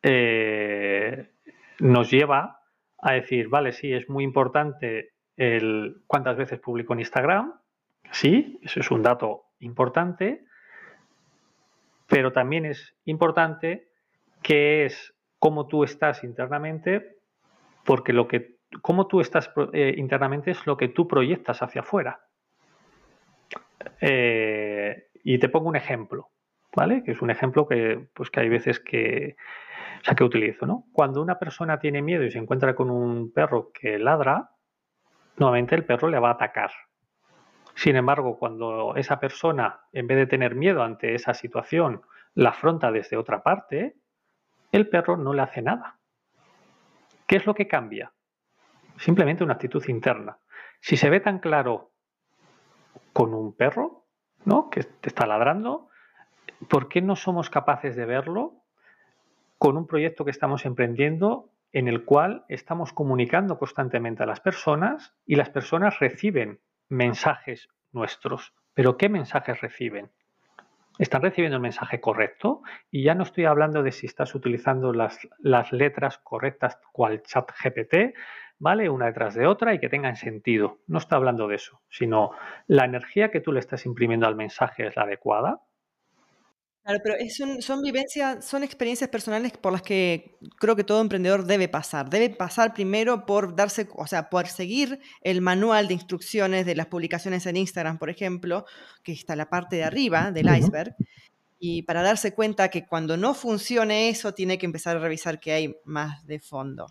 eh, 0.03 1.31
nos 1.79 2.11
lleva 2.11 2.61
a 2.99 3.13
decir, 3.13 3.49
vale, 3.49 3.73
sí, 3.73 3.93
es 3.93 4.09
muy 4.09 4.25
importante 4.25 5.13
el 5.37 6.03
cuántas 6.07 6.37
veces 6.37 6.61
publico 6.61 6.93
en 6.93 7.01
Instagram, 7.01 7.55
sí, 8.11 8.59
eso 8.63 8.81
es 8.81 8.91
un 8.91 9.03
dato 9.03 9.45
importante, 9.61 10.45
pero 12.07 12.33
también 12.33 12.67
es 12.67 12.95
importante 13.05 13.89
que 14.43 14.85
es 14.85 15.15
cómo 15.39 15.67
tú 15.67 15.85
estás 15.85 16.25
internamente, 16.25 17.17
porque 17.85 18.13
lo 18.13 18.29
que 18.29 18.61
cómo 18.83 19.07
tú 19.07 19.21
estás 19.21 19.51
eh, 19.73 19.95
internamente 19.97 20.53
es 20.53 20.67
lo 20.67 20.77
que 20.77 20.89
tú 20.89 21.09
proyectas 21.09 21.63
hacia 21.63 21.81
afuera. 21.81 22.21
Eh, 24.01 25.09
y 25.25 25.39
te 25.39 25.49
pongo 25.49 25.69
un 25.69 25.77
ejemplo, 25.77 26.29
¿vale? 26.75 27.03
Que 27.03 27.13
es 27.13 27.23
un 27.23 27.31
ejemplo 27.31 27.67
que, 27.67 28.07
pues 28.15 28.31
que 28.31 28.41
hay 28.41 28.49
veces 28.49 28.81
que, 28.81 29.37
sea, 30.05 30.15
que 30.15 30.25
utilizo, 30.25 30.67
¿no? 30.67 30.85
Cuando 30.93 31.23
una 31.23 31.39
persona 31.39 31.79
tiene 31.79 32.03
miedo 32.03 32.25
y 32.25 32.31
se 32.31 32.39
encuentra 32.39 32.75
con 32.75 32.91
un 32.91 33.33
perro 33.33 33.71
que 33.73 33.99
ladra, 33.99 34.51
nuevamente 35.37 35.75
el 35.75 35.85
perro 35.85 36.09
le 36.09 36.19
va 36.19 36.31
a 36.31 36.35
atacar. 36.35 36.71
Sin 37.75 37.97
embargo, 37.97 38.39
cuando 38.39 38.95
esa 38.97 39.21
persona, 39.21 39.81
en 39.93 40.07
vez 40.07 40.19
de 40.19 40.27
tener 40.27 40.55
miedo 40.55 40.83
ante 40.83 41.15
esa 41.15 41.35
situación, 41.35 42.03
la 42.35 42.51
afronta 42.51 42.91
desde 42.91 43.17
otra 43.17 43.43
parte, 43.43 43.97
el 44.73 44.89
perro 44.89 45.17
no 45.17 45.33
le 45.33 45.43
hace 45.43 45.63
nada. 45.63 45.99
¿Qué 47.27 47.37
es 47.37 47.47
lo 47.47 47.55
que 47.55 47.69
cambia? 47.69 48.13
simplemente 49.01 49.43
una 49.43 49.55
actitud 49.55 49.83
interna. 49.89 50.39
Si 50.81 50.97
se 50.97 51.11
ve 51.11 51.21
tan 51.21 51.39
claro 51.39 51.93
con 53.13 53.35
un 53.35 53.57
perro, 53.57 54.07
¿no? 54.45 54.71
Que 54.71 54.85
te 54.85 55.09
está 55.09 55.27
ladrando, 55.27 55.89
¿por 56.69 56.89
qué 56.89 57.03
no 57.03 57.17
somos 57.17 57.51
capaces 57.51 57.97
de 57.97 58.05
verlo 58.05 58.60
con 59.61 59.77
un 59.77 59.87
proyecto 59.87 60.25
que 60.25 60.31
estamos 60.31 60.65
emprendiendo 60.65 61.51
en 61.71 61.87
el 61.87 62.07
cual 62.07 62.47
estamos 62.49 62.95
comunicando 62.95 63.59
constantemente 63.59 64.23
a 64.23 64.27
las 64.27 64.41
personas 64.41 65.15
y 65.27 65.37
las 65.37 65.51
personas 65.51 66.01
reciben 66.01 66.61
mensajes 66.89 67.69
nuestros? 67.93 68.55
¿Pero 68.73 68.97
qué 68.97 69.11
mensajes 69.11 69.61
reciben? 69.61 70.11
están 70.99 71.23
recibiendo 71.23 71.57
el 71.57 71.63
mensaje 71.63 71.99
correcto 72.01 72.63
y 72.91 73.05
ya 73.05 73.15
no 73.15 73.23
estoy 73.23 73.47
hablando 73.47 73.83
de 73.83 73.91
si 73.91 74.07
estás 74.07 74.35
utilizando 74.35 74.93
las, 74.93 75.19
las 75.39 75.73
letras 75.73 76.19
correctas 76.19 76.79
cual 76.93 77.23
chat 77.23 77.51
GPT, 77.53 78.15
¿vale? 78.59 78.91
Una 78.91 79.07
detrás 79.07 79.35
de 79.35 79.47
otra 79.47 79.73
y 79.73 79.79
que 79.79 79.89
tengan 79.89 80.17
sentido. 80.17 80.81
No 80.87 80.99
está 80.99 81.17
hablando 81.17 81.49
de 81.49 81.57
eso, 81.57 81.81
sino 81.89 82.33
la 82.67 82.85
energía 82.85 83.31
que 83.31 83.41
tú 83.41 83.51
le 83.51 83.61
estás 83.61 83.87
imprimiendo 83.87 84.27
al 84.27 84.37
mensaje 84.37 84.87
es 84.87 84.97
la 84.97 85.05
adecuada. 85.05 85.61
Claro, 86.85 87.01
pero 87.05 87.15
son, 87.37 87.61
son 87.61 87.83
vivencias, 87.83 88.45
son 88.45 88.65
experiencias 88.65 89.11
personales 89.11 89.53
por 89.53 89.73
las 89.73 89.83
que 89.83 90.39
creo 90.59 90.77
que 90.77 90.85
todo 90.85 91.01
emprendedor 91.03 91.45
debe 91.45 91.69
pasar. 91.69 92.09
Debe 92.09 92.31
pasar 92.31 92.73
primero 92.73 93.27
por 93.27 93.55
darse, 93.55 93.87
o 93.95 94.07
sea, 94.07 94.31
por 94.31 94.47
seguir 94.49 94.99
el 95.23 95.43
manual 95.43 95.89
de 95.89 95.95
instrucciones 95.95 96.65
de 96.65 96.75
las 96.75 96.87
publicaciones 96.87 97.45
en 97.47 97.57
Instagram, 97.59 97.99
por 97.99 98.09
ejemplo, 98.09 98.65
que 99.03 99.13
está 99.13 99.37
la 99.37 99.51
parte 99.51 99.77
de 99.77 99.85
arriba 99.85 100.33
del 100.33 100.49
iceberg, 100.57 100.97
y 101.59 101.83
para 101.83 102.03
darse 102.03 102.35
cuenta 102.35 102.71
que 102.71 102.87
cuando 102.87 103.17
no 103.19 103.35
funcione 103.35 104.09
eso, 104.09 104.33
tiene 104.35 104.59
que 104.59 104.67
empezar 104.67 104.97
a 104.97 105.01
revisar 105.01 105.39
que 105.41 105.53
hay 105.53 105.77
más 105.85 106.27
de 106.27 106.41
fondo. 106.41 106.87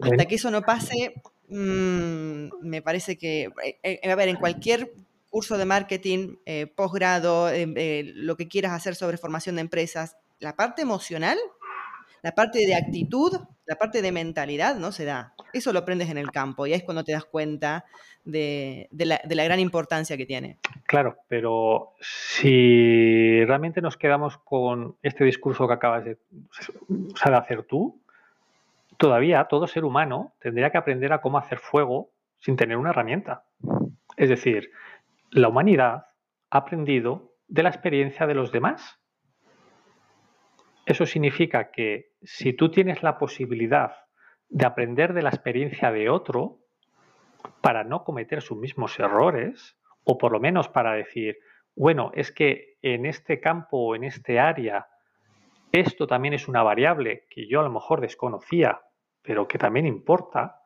Hasta 0.00 0.26
que 0.26 0.36
eso 0.36 0.50
no 0.50 0.62
pase, 0.62 1.14
mm, 1.48 2.48
me 2.62 2.82
parece 2.82 3.18
que, 3.18 3.50
eh, 3.64 3.78
eh, 3.82 4.10
a 4.10 4.14
ver, 4.14 4.28
en 4.28 4.36
cualquier 4.36 4.92
curso 5.30 5.58
de 5.58 5.64
marketing, 5.64 6.36
eh, 6.46 6.66
posgrado, 6.66 7.50
lo 7.50 8.36
que 8.36 8.48
quieras 8.48 8.72
hacer 8.72 8.94
sobre 8.94 9.18
formación 9.18 9.56
de 9.56 9.62
empresas, 9.62 10.16
la 10.38 10.56
parte 10.56 10.82
emocional, 10.82 11.38
la 12.22 12.32
parte 12.32 12.58
de 12.66 12.74
actitud, 12.74 13.32
la 13.66 13.76
parte 13.76 14.02
de 14.02 14.12
mentalidad 14.12 14.76
no 14.76 14.92
se 14.92 15.04
da. 15.04 15.34
Eso 15.52 15.72
lo 15.72 15.80
aprendes 15.80 16.10
en 16.10 16.18
el 16.18 16.30
campo 16.30 16.66
y 16.66 16.72
es 16.72 16.82
cuando 16.82 17.04
te 17.04 17.12
das 17.12 17.24
cuenta 17.24 17.84
de, 18.24 18.88
la, 18.90 19.20
de 19.24 19.34
la, 19.34 19.44
gran 19.44 19.60
importancia 19.60 20.16
que 20.16 20.26
tiene. 20.26 20.58
Claro, 20.86 21.18
pero 21.28 21.92
si 22.00 23.44
realmente 23.44 23.80
nos 23.80 23.96
quedamos 23.96 24.38
con 24.38 24.96
este 25.02 25.24
discurso 25.24 25.68
que 25.68 25.74
acabas 25.74 26.04
de, 26.04 26.18
o 26.88 27.30
de 27.30 27.36
hacer 27.36 27.62
tú, 27.62 28.00
todavía 28.96 29.44
todo 29.44 29.66
ser 29.66 29.84
humano 29.84 30.32
tendría 30.40 30.70
que 30.70 30.78
aprender 30.78 31.12
a 31.12 31.20
cómo 31.20 31.38
hacer 31.38 31.58
fuego 31.58 32.10
sin 32.38 32.56
tener 32.56 32.76
una 32.76 32.90
herramienta. 32.90 33.44
Es 34.16 34.28
decir, 34.28 34.70
la 35.30 35.48
humanidad 35.48 36.06
ha 36.50 36.58
aprendido 36.58 37.32
de 37.48 37.62
la 37.62 37.68
experiencia 37.68 38.26
de 38.26 38.34
los 38.34 38.52
demás. 38.52 39.00
Eso 40.84 41.06
significa 41.06 41.70
que 41.70 42.12
si 42.22 42.52
tú 42.52 42.70
tienes 42.70 43.02
la 43.02 43.18
posibilidad 43.18 43.92
de 44.48 44.66
aprender 44.66 45.12
de 45.12 45.22
la 45.22 45.30
experiencia 45.30 45.90
de 45.90 46.08
otro 46.08 46.60
para 47.60 47.84
no 47.84 48.04
cometer 48.04 48.42
sus 48.42 48.58
mismos 48.58 48.98
errores, 48.98 49.76
o 50.04 50.18
por 50.18 50.32
lo 50.32 50.40
menos 50.40 50.68
para 50.68 50.92
decir, 50.92 51.38
bueno, 51.74 52.12
es 52.14 52.30
que 52.30 52.76
en 52.82 53.06
este 53.06 53.40
campo 53.40 53.78
o 53.78 53.94
en 53.96 54.04
este 54.04 54.38
área 54.38 54.86
esto 55.72 56.06
también 56.06 56.34
es 56.34 56.48
una 56.48 56.62
variable 56.62 57.26
que 57.28 57.48
yo 57.48 57.60
a 57.60 57.64
lo 57.64 57.70
mejor 57.70 58.00
desconocía 58.00 58.80
pero 59.26 59.48
que 59.48 59.58
también 59.58 59.86
importa, 59.86 60.62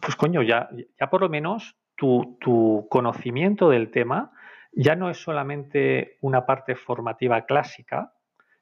pues 0.00 0.14
coño, 0.14 0.42
ya, 0.42 0.68
ya 0.98 1.10
por 1.10 1.20
lo 1.20 1.28
menos 1.28 1.76
tu, 1.96 2.86
conocimiento 2.90 3.70
del 3.70 3.90
tema 3.90 4.32
ya 4.72 4.94
no 4.94 5.10
es 5.10 5.18
solamente 5.18 6.18
una 6.20 6.44
parte 6.44 6.76
formativa 6.76 7.46
clásica, 7.46 8.12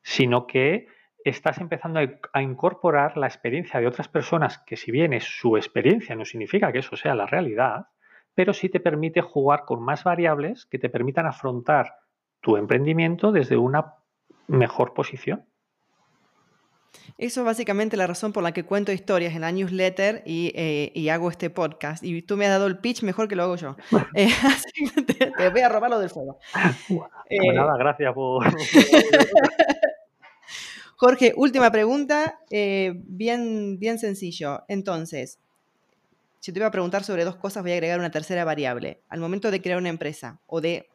sino 0.03 0.47
que 0.47 0.87
estás 1.25 1.59
empezando 1.59 2.01
a, 2.33 2.43
incorporar 2.43 3.17
la 3.17 3.27
experiencia 3.27 3.81
de 3.81 3.87
otras 3.87 4.09
personas, 4.09 4.59
que 4.59 4.77
si 4.77 4.93
bien 4.93 5.13
es 5.13 5.25
su 5.25 5.57
experiencia, 5.57 6.15
no 6.15 6.25
significa 6.25 6.71
que 6.71 6.79
eso 6.79 6.97
sea 6.97 7.15
la 7.15 7.27
realidad, 7.27 7.89
pero 8.35 8.53
sí 8.53 8.69
te 8.69 8.81
permite 8.81 9.23
jugar 9.23 9.65
con 9.65 9.83
más 9.83 10.05
variables 10.05 10.67
que 10.67 10.79
te 10.79 10.89
permitan 10.89 11.27
afrontar 11.27 11.95
tu 12.41 12.57
emprendimiento 12.57 13.33
desde 13.33 13.57
una 13.57 13.95
mejor 14.47 14.93
posición. 14.95 15.47
Eso 17.17 17.41
es 17.43 17.47
básicamente 17.47 17.97
la 17.97 18.07
razón 18.09 18.33
por 18.33 18.43
la 18.43 18.53
que 18.53 18.65
cuento 18.65 18.91
historias 18.91 19.35
en 19.35 19.43
la 19.43 19.53
newsletter 19.53 20.23
y, 20.27 20.51
eh, 20.55 20.91
y, 20.95 21.11
hago 21.11 21.31
este 21.31 21.49
podcast. 21.49 22.03
Y 22.03 22.23
tú 22.23 22.37
me 22.37 22.47
has 22.47 22.51
dado 22.51 22.67
el 22.67 22.79
pitch 22.79 23.03
mejor 23.03 23.29
que 23.29 23.37
lo 23.37 23.45
hago 23.45 23.57
yo. 23.57 23.77
Eh, 24.17 24.29
así 24.45 24.71
que 24.95 25.03
te, 25.03 25.51
voy 25.51 25.61
a 25.61 25.69
robar 25.69 25.91
lo 25.91 25.99
del 25.99 26.11
fuego. 26.11 26.39
Eh, 27.29 27.53
nada, 27.53 27.77
gracias 27.79 28.13
por... 28.15 28.45
Jorge, 30.97 31.33
última 31.37 31.71
pregunta, 31.71 32.39
bien, 32.51 33.79
bien 33.79 33.99
sencillo. 33.99 34.63
Entonces, 34.69 35.39
si 36.41 36.53
te 36.53 36.61
voy 36.61 36.67
a 36.67 36.71
preguntar 36.71 37.05
sobre 37.05 37.25
dos 37.25 37.37
cosas, 37.37 37.63
voy 37.63 37.73
a 37.73 37.75
agregar 37.75 37.99
una 37.99 38.11
tercera 38.11 38.45
variable. 38.45 39.03
Al 39.09 39.21
momento 39.21 39.51
de 39.51 39.61
crear 39.61 39.79
una 39.79 39.89
empresa 39.89 40.41
o 40.47 40.61
de, 40.61 40.89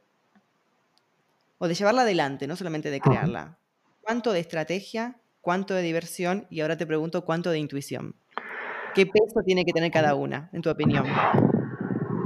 o 1.57 1.67
de 1.67 1.75
llevarla 1.75 2.03
adelante, 2.03 2.47
no 2.47 2.55
solamente 2.55 2.89
de 2.89 3.01
crearla, 3.01 3.57
¿cuánto 4.01 4.31
de 4.31 4.39
estrategia 4.39 5.19
cuánto 5.49 5.73
de 5.73 5.81
diversión 5.81 6.45
y 6.51 6.61
ahora 6.61 6.77
te 6.77 6.85
pregunto 6.85 7.25
cuánto 7.25 7.49
de 7.49 7.57
intuición. 7.57 8.13
¿Qué 8.93 9.07
peso 9.07 9.41
tiene 9.43 9.65
que 9.65 9.71
tener 9.71 9.89
cada 9.89 10.13
una, 10.13 10.47
en 10.53 10.61
tu 10.61 10.69
opinión? 10.69 11.05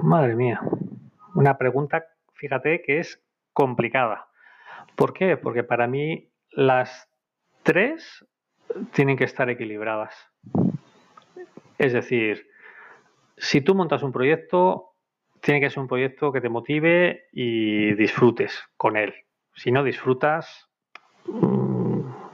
Madre 0.04 0.36
mía, 0.36 0.60
una 1.34 1.58
pregunta, 1.58 2.04
fíjate, 2.34 2.82
que 2.82 3.00
es 3.00 3.24
complicada. 3.54 4.28
¿Por 4.98 5.14
qué? 5.14 5.38
Porque 5.38 5.64
para 5.64 5.88
mí 5.88 6.34
las 6.52 7.10
tres 7.64 8.26
tienen 8.92 9.16
que 9.16 9.24
estar 9.24 9.50
equilibradas. 9.50 10.14
Es 11.78 11.94
decir, 11.94 12.46
si 13.38 13.62
tú 13.62 13.74
montas 13.74 14.04
un 14.04 14.12
proyecto, 14.12 14.96
tiene 15.40 15.62
que 15.62 15.70
ser 15.70 15.80
un 15.80 15.88
proyecto 15.88 16.34
que 16.34 16.42
te 16.42 16.50
motive 16.50 17.30
y 17.32 17.94
disfrutes 17.94 18.62
con 18.76 18.98
él. 18.98 19.14
Si 19.56 19.72
no 19.72 19.82
disfrutas, 19.82 20.68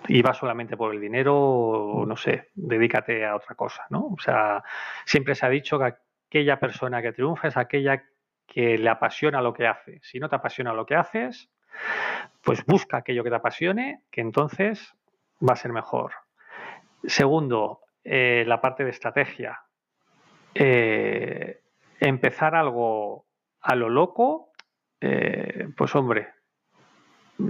y 0.09 0.23
va 0.23 0.33
solamente 0.33 0.75
por 0.75 0.93
el 0.93 0.99
dinero, 0.99 2.03
no 2.05 2.15
sé, 2.17 2.49
dedícate 2.55 3.25
a 3.25 3.35
otra 3.35 3.53
cosa, 3.53 3.85
¿no? 3.91 4.07
O 4.07 4.19
sea, 4.19 4.63
siempre 5.05 5.35
se 5.35 5.45
ha 5.45 5.49
dicho 5.49 5.77
que 5.77 5.93
aquella 6.27 6.59
persona 6.59 6.99
que 7.01 7.13
triunfa 7.13 7.47
es 7.47 7.57
aquella 7.57 8.03
que 8.47 8.79
le 8.79 8.89
apasiona 8.89 9.39
lo 9.43 9.53
que 9.53 9.67
hace. 9.67 9.99
Si 10.01 10.19
no 10.19 10.27
te 10.27 10.35
apasiona 10.35 10.73
lo 10.73 10.87
que 10.87 10.95
haces, 10.95 11.51
pues 12.41 12.65
busca 12.65 12.97
aquello 12.97 13.23
que 13.23 13.29
te 13.29 13.35
apasione, 13.35 14.01
que 14.09 14.21
entonces 14.21 14.95
va 15.47 15.53
a 15.53 15.57
ser 15.57 15.71
mejor. 15.73 16.13
Segundo, 17.03 17.81
eh, 18.03 18.43
la 18.47 18.59
parte 18.59 18.83
de 18.83 18.89
estrategia. 18.89 19.61
Eh, 20.55 21.61
empezar 21.99 22.55
algo 22.55 23.27
a 23.61 23.75
lo 23.75 23.89
loco, 23.89 24.53
eh, 25.01 25.69
pues 25.77 25.95
hombre, 25.95 26.29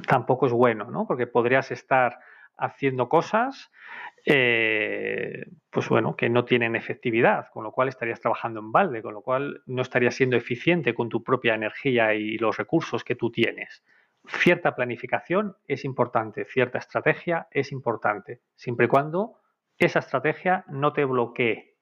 tampoco 0.06 0.48
es 0.48 0.52
bueno, 0.52 0.92
¿no? 0.92 1.08
Porque 1.08 1.26
podrías 1.26 1.72
estar 1.72 2.20
haciendo 2.60 3.10
cosas, 3.10 3.72
eh, 4.26 5.46
pues 5.70 5.90
bueno, 5.90 6.16
que 6.16 6.30
no 6.30 6.46
tienen 6.46 6.76
efectividad, 6.76 7.48
con 7.52 7.64
lo 7.64 7.72
cual 7.72 7.88
estarías 7.88 8.20
trabajando 8.20 8.60
en 8.60 8.72
balde, 8.72 9.02
con 9.02 9.14
lo 9.14 9.22
cual 9.22 9.62
no 9.66 9.82
estarías 9.82 10.16
siendo 10.16 10.36
eficiente 10.36 10.94
con 10.94 11.10
tu 11.10 11.24
propia 11.24 11.56
energía 11.56 12.14
y 12.14 12.38
los 12.38 12.58
recursos 12.58 13.04
que 13.04 13.16
tú 13.16 13.32
tienes. 13.32 13.84
Cierta 14.28 14.76
planificación 14.76 15.56
es 15.68 15.86
importante, 15.86 16.46
cierta 16.46 16.78
estrategia 16.78 17.48
es 17.52 17.72
importante, 17.72 18.42
siempre 18.56 18.86
y 18.86 18.90
cuando 18.90 19.40
esa 19.78 20.00
estrategia 20.00 20.66
no 20.68 20.94
te 20.94 21.06
bloquee. 21.06 21.76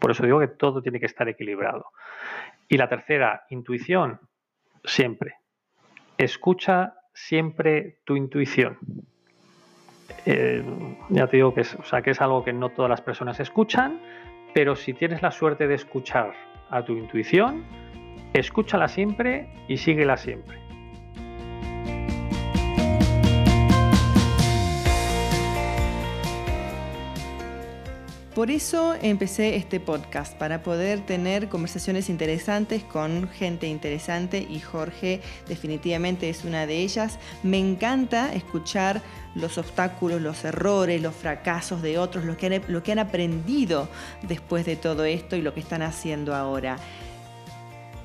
Por 0.00 0.10
eso 0.10 0.24
digo 0.24 0.40
que 0.40 0.48
todo 0.48 0.82
tiene 0.82 0.98
que 0.98 1.06
estar 1.06 1.28
equilibrado. 1.28 1.86
Y 2.66 2.78
la 2.78 2.88
tercera, 2.88 3.44
intuición, 3.50 4.20
siempre. 4.84 5.36
Escucha 6.16 6.94
siempre 7.12 8.00
tu 8.04 8.16
intuición. 8.16 8.78
Eh, 10.26 10.62
ya 11.08 11.26
te 11.26 11.36
digo 11.36 11.54
que 11.54 11.62
es, 11.62 11.74
o 11.74 11.84
sea, 11.84 12.02
que 12.02 12.10
es 12.10 12.20
algo 12.20 12.44
que 12.44 12.52
no 12.52 12.68
todas 12.68 12.88
las 12.88 13.00
personas 13.00 13.40
escuchan, 13.40 14.00
pero 14.54 14.76
si 14.76 14.92
tienes 14.92 15.22
la 15.22 15.30
suerte 15.30 15.66
de 15.66 15.74
escuchar 15.74 16.32
a 16.70 16.84
tu 16.84 16.96
intuición, 16.96 17.64
escúchala 18.32 18.88
siempre 18.88 19.48
y 19.68 19.76
síguela 19.76 20.16
siempre. 20.16 20.58
Por 28.34 28.50
eso 28.50 28.94
empecé 29.02 29.56
este 29.56 29.78
podcast, 29.78 30.38
para 30.38 30.62
poder 30.62 31.00
tener 31.04 31.50
conversaciones 31.50 32.08
interesantes 32.08 32.82
con 32.82 33.28
gente 33.28 33.66
interesante 33.66 34.46
y 34.48 34.58
Jorge 34.58 35.20
definitivamente 35.46 36.30
es 36.30 36.42
una 36.42 36.66
de 36.66 36.78
ellas. 36.78 37.18
Me 37.42 37.58
encanta 37.58 38.32
escuchar 38.32 39.02
los 39.34 39.58
obstáculos, 39.58 40.22
los 40.22 40.46
errores, 40.46 41.02
los 41.02 41.14
fracasos 41.14 41.82
de 41.82 41.98
otros, 41.98 42.24
lo 42.24 42.38
que 42.38 42.92
han, 42.92 42.98
aprendido 42.98 43.90
después 44.22 44.64
de 44.64 44.76
todo 44.76 45.04
esto 45.04 45.36
y 45.36 45.42
lo 45.42 45.52
que 45.52 45.60
están 45.60 45.82
haciendo 45.82 46.34
ahora. 46.34 46.78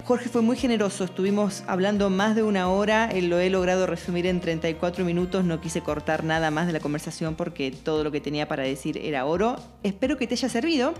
Jorge 0.08 0.30
fue 0.30 0.42
muy 0.42 0.56
generoso, 0.56 1.04
estuvimos 1.04 1.66
hablando 1.68 2.10
más 2.10 2.34
de 2.34 2.42
una 2.42 2.70
hora, 2.70 3.12
lo 3.14 3.40
he 3.40 3.50
logrado 3.50 3.86
resumir 3.88 4.26
en 4.26 4.40
34 4.40 5.04
minutos, 5.04 5.44
no 5.44 5.60
quise 5.60 5.82
cortar 5.82 6.24
nada 6.24 6.50
más 6.50 6.66
de 6.66 6.72
la 6.72 6.80
conversación 6.80 7.36
porque 7.36 7.72
todo 7.72 8.06
lo 8.06 8.12
que 8.14 8.22
tenía 8.22 8.48
para 8.48 8.64
decir 8.64 8.98
era 9.00 9.26
oro. 9.26 9.58
Espero 9.84 10.16
que 10.16 10.26
te 10.26 10.36
haya 10.36 10.48
servido, 10.48 10.94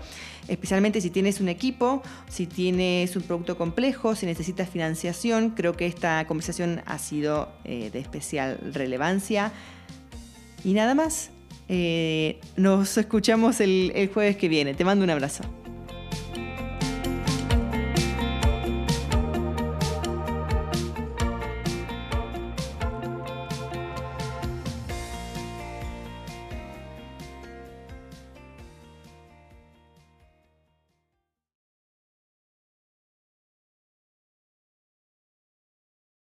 especialmente 0.46 1.00
si 1.00 1.08
tienes 1.08 1.40
un 1.40 1.48
equipo, 1.48 2.02
si 2.28 2.46
tienes 2.46 3.16
un 3.16 3.22
producto 3.22 3.56
complejo, 3.56 4.14
si 4.14 4.26
necesitas 4.26 4.68
financiación, 4.68 5.54
creo 5.56 5.72
que 5.72 5.86
esta 5.86 6.26
conversación 6.26 6.82
ha 6.84 6.98
sido 6.98 7.48
eh, 7.64 7.88
de 7.90 8.00
especial 8.00 8.58
relevancia. 8.74 9.52
Y 10.64 10.74
nada 10.74 10.94
más, 10.94 11.30
eh, 11.70 12.40
nos 12.56 12.98
escuchamos 12.98 13.62
el 13.62 14.10
jueves 14.12 14.36
que 14.36 14.50
viene, 14.50 14.74
te 14.74 14.84
mando 14.84 15.02
un 15.02 15.10
abrazo. 15.10 15.44